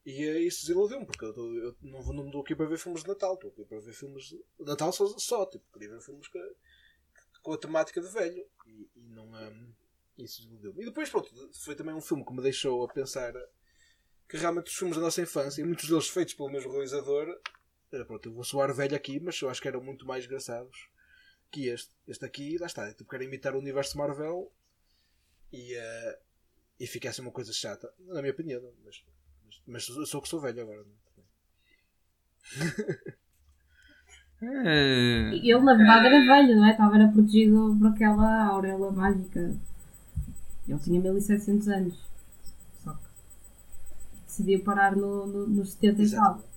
[0.07, 3.03] E é isso desiludiu-me, porque eu, tô, eu não, não estou aqui para ver filmes
[3.03, 6.27] de Natal, estou aqui para ver filmes de Natal só, só tipo, queria ver filmes
[6.29, 8.47] que, que, com a temática de velho.
[8.67, 9.27] E, e não.
[9.27, 9.73] Um,
[10.17, 10.43] isso
[10.77, 11.31] E depois, pronto,
[11.65, 13.33] foi também um filme que me deixou a pensar
[14.29, 17.27] que realmente os filmes da nossa infância, e muitos deles feitos pelo mesmo realizador,
[17.91, 20.89] eh, pronto, eu vou soar velho aqui, mas eu acho que eram muito mais engraçados
[21.51, 21.95] que este.
[22.07, 24.51] Este aqui, lá está, tipo, quer imitar o universo Marvel
[25.53, 26.19] e, uh,
[26.79, 29.05] e fica assim uma coisa chata, na minha opinião, mas,
[29.45, 30.85] mas, mas eu sou que sou velho agora.
[34.43, 35.35] É?
[35.35, 36.71] Ele na verdade era velho, não é?
[36.71, 39.55] Estava era protegido por aquela auréola mágica.
[40.67, 42.11] Ele tinha 1700 anos.
[42.83, 43.05] Só que
[44.25, 46.50] decidiu parar no, no, nos 70 e tal.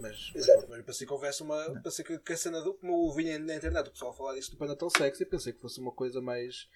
[0.00, 1.80] Mas, mas, mas pensei que houvesse uma.
[1.82, 2.74] Pensei que, que a cena do.
[2.74, 5.60] Como eu vi na internet o pessoal falar disso do Pai Natal Sexy, pensei que
[5.60, 6.68] fosse uma coisa mais.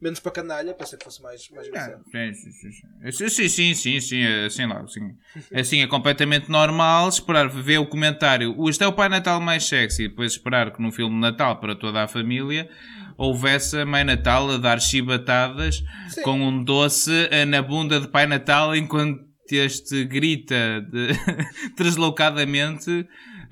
[0.00, 2.04] Menos para canalha, pensei que fosse mais, mais engraçado.
[2.04, 2.70] sim, sim, sim,
[3.10, 5.16] sim, sim, sim, sim, assim lá, sim.
[5.52, 8.54] Assim, é completamente normal esperar ver o comentário.
[8.68, 11.58] Este é o Pai Natal mais sexy, e depois esperar que no filme de Natal
[11.58, 12.70] para toda a família
[13.16, 15.82] houvesse a Mãe Natal a dar chibatadas
[16.22, 21.08] com um doce eh, na bunda de Pai Natal enquanto este grita de,
[21.76, 23.08] deslocadamente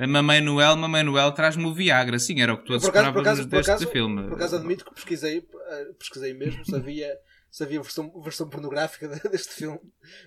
[0.09, 2.19] Mamãe Noel, Mamãe Noel traz-me o Viagra.
[2.19, 4.29] Sim, era o que todos esperávamos deste acaso, filme.
[4.29, 7.19] Por acaso admito que pesquisei, eh, pesquisei mesmo se havia,
[7.51, 9.81] se havia versão, versão pornográfica deste filme,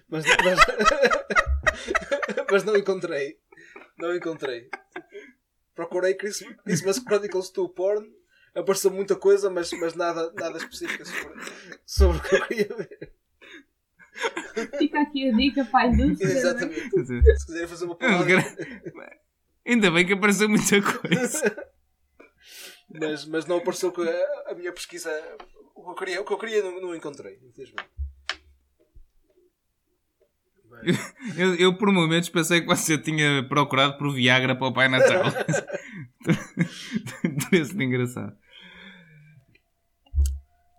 [0.08, 0.60] mas, mas,
[2.52, 3.38] mas não encontrei.
[3.98, 4.70] Não encontrei.
[5.76, 8.20] Procurei Christmas Chronicles 2 Porn
[8.56, 11.52] apareceu muita coisa, mas, mas nada, nada específico sobre,
[11.86, 13.14] sobre o que eu queria ver.
[14.78, 16.16] Fica aqui a dica não é?
[16.20, 16.90] Exatamente.
[17.38, 18.44] Se quiserem fazer uma palavra.
[19.66, 21.70] Ainda bem que apareceu muita coisa.
[22.92, 25.12] Mas, mas não apareceu com a, a minha pesquisa.
[25.76, 27.88] O que eu queria, o que eu queria não, não encontrei, infelizmente.
[31.38, 35.24] Eu, eu por momentos pensei que você tinha procurado por Viagra para o Pai Natal.
[37.52, 38.36] Teria sido engraçado.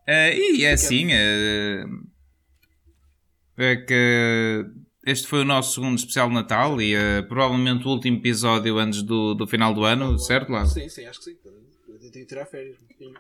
[0.07, 1.09] Eh, e é assim.
[1.13, 1.85] eh,
[3.63, 4.67] é que
[5.07, 9.03] este foi o nosso segundo especial de Natal e eh, provavelmente o último episódio antes
[9.03, 10.81] do, do final do ano, certo, Lázaro?
[10.83, 11.37] Sim, sim, acho que sim.
[11.89, 12.77] Eu tenho que tirar férias.
[12.99, 13.15] Tenho,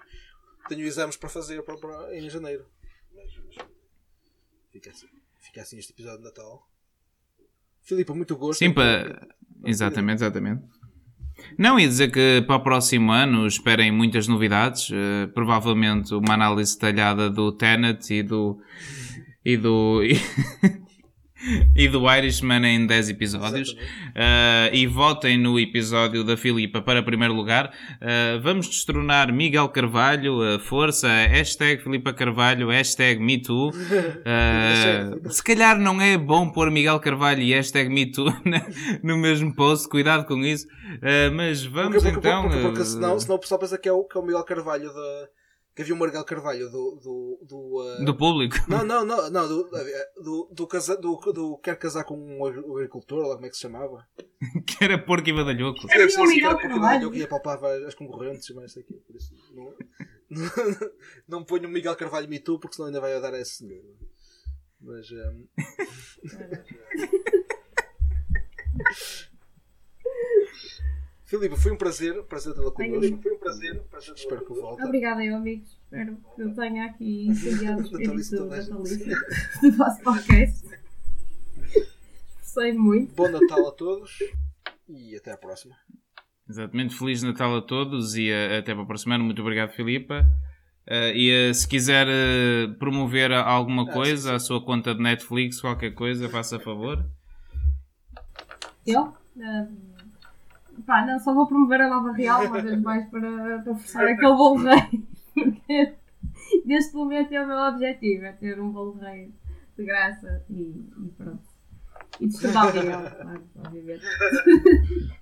[0.68, 2.64] tenho exames para fazer para, para- em janeiro.
[3.14, 3.66] Mas, mas
[4.72, 5.06] fica, assim,
[5.40, 6.66] fica assim este episódio de Natal.
[7.82, 8.58] Filipe, muito gosto.
[8.58, 9.26] Sim, para...
[9.64, 10.62] exatamente, exatamente.
[11.56, 14.90] Não, ia dizer que para o próximo ano esperem muitas novidades.
[14.92, 18.60] eh, provavelmente uma análise detalhada do Tenet e do.
[19.52, 20.00] E do.
[21.74, 23.70] e do Irishman em 10 episódios.
[23.70, 27.72] Uh, e votem no episódio da Filipa para primeiro lugar.
[27.96, 33.70] Uh, vamos destronar Miguel Carvalho, uh, força, hashtag Filipa Carvalho, hashtag MeToo.
[33.70, 38.26] Uh, se calhar não é bom pôr Miguel Carvalho e hashtag MeToo
[39.02, 40.66] no mesmo post, cuidado com isso.
[41.34, 42.42] Mas vamos porque, porque, então.
[42.42, 44.44] porque, porque uh, senão, senão o pessoal pensa que é o, que é o Miguel
[44.44, 45.39] Carvalho da.
[45.80, 47.00] Que havia um Miguel Carvalho do.
[47.02, 48.54] do, do, uh, do público.
[48.68, 49.70] Não, não, não, não do,
[50.22, 53.62] do, do, casa, do, do Quer casar com um agricultor, lá como é que se
[53.62, 54.06] chamava?
[54.66, 55.80] que era porco e badalhoco.
[55.80, 57.04] Sim, sim, Miguel era porque Carvalho.
[57.04, 59.74] eu ia palpar as concorrentes, mas isso aqui, por isso não,
[60.28, 60.90] não,
[61.28, 63.82] não ponho o Miguel Carvalho Me Too porque senão ainda vai dar a esse senhor.
[64.82, 65.10] Mas.
[65.10, 65.46] Um...
[71.30, 73.22] Filipe, foi um prazer, prazer tê-la connosco.
[73.22, 74.82] Foi um prazer, prazer Espero que volte.
[74.82, 75.78] Obrigada, eu, amigos.
[75.84, 79.16] Espero que eu tenha aqui incendiado o espírito do a natalício
[79.62, 80.66] do vosso podcast.
[82.42, 83.14] Esforcei muito.
[83.14, 84.18] Bom Natal a todos
[84.88, 85.76] e até à próxima.
[86.48, 89.22] Exatamente, Feliz Natal a todos e uh, até para a próxima semana.
[89.22, 90.26] Muito obrigado, Filipa.
[90.88, 95.60] Uh, e uh, se quiser uh, promover alguma Ah, coisa, a sua conta de Netflix,
[95.60, 97.08] qualquer coisa, faça favor.
[98.84, 99.14] Eu?
[100.80, 104.34] Pá, não, só vou promover a nova real uma vez mais para, para forçar aquele
[104.34, 105.04] bolo rei.
[105.34, 105.94] Porque
[106.64, 109.32] neste momento é o meu objetivo, é ter um bolo rei
[109.76, 111.42] de graça e, e pronto.
[112.20, 114.04] E destornar o Miguel, claro, obviamente.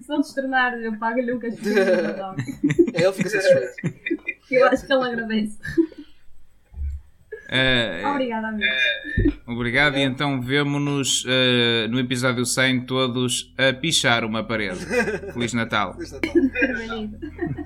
[0.00, 2.34] Se não destornar, eu pago-lhe um Natal,
[2.94, 3.98] É, ele fica satisfeito.
[4.50, 5.58] eu acho que ele agradece.
[7.44, 8.66] Uh, Obrigada, amigo.
[9.46, 14.84] obrigado, e então vemo-nos uh, no episódio 100 todos a pichar uma parede.
[15.32, 15.94] Feliz Natal.
[15.94, 17.64] Feliz Natal.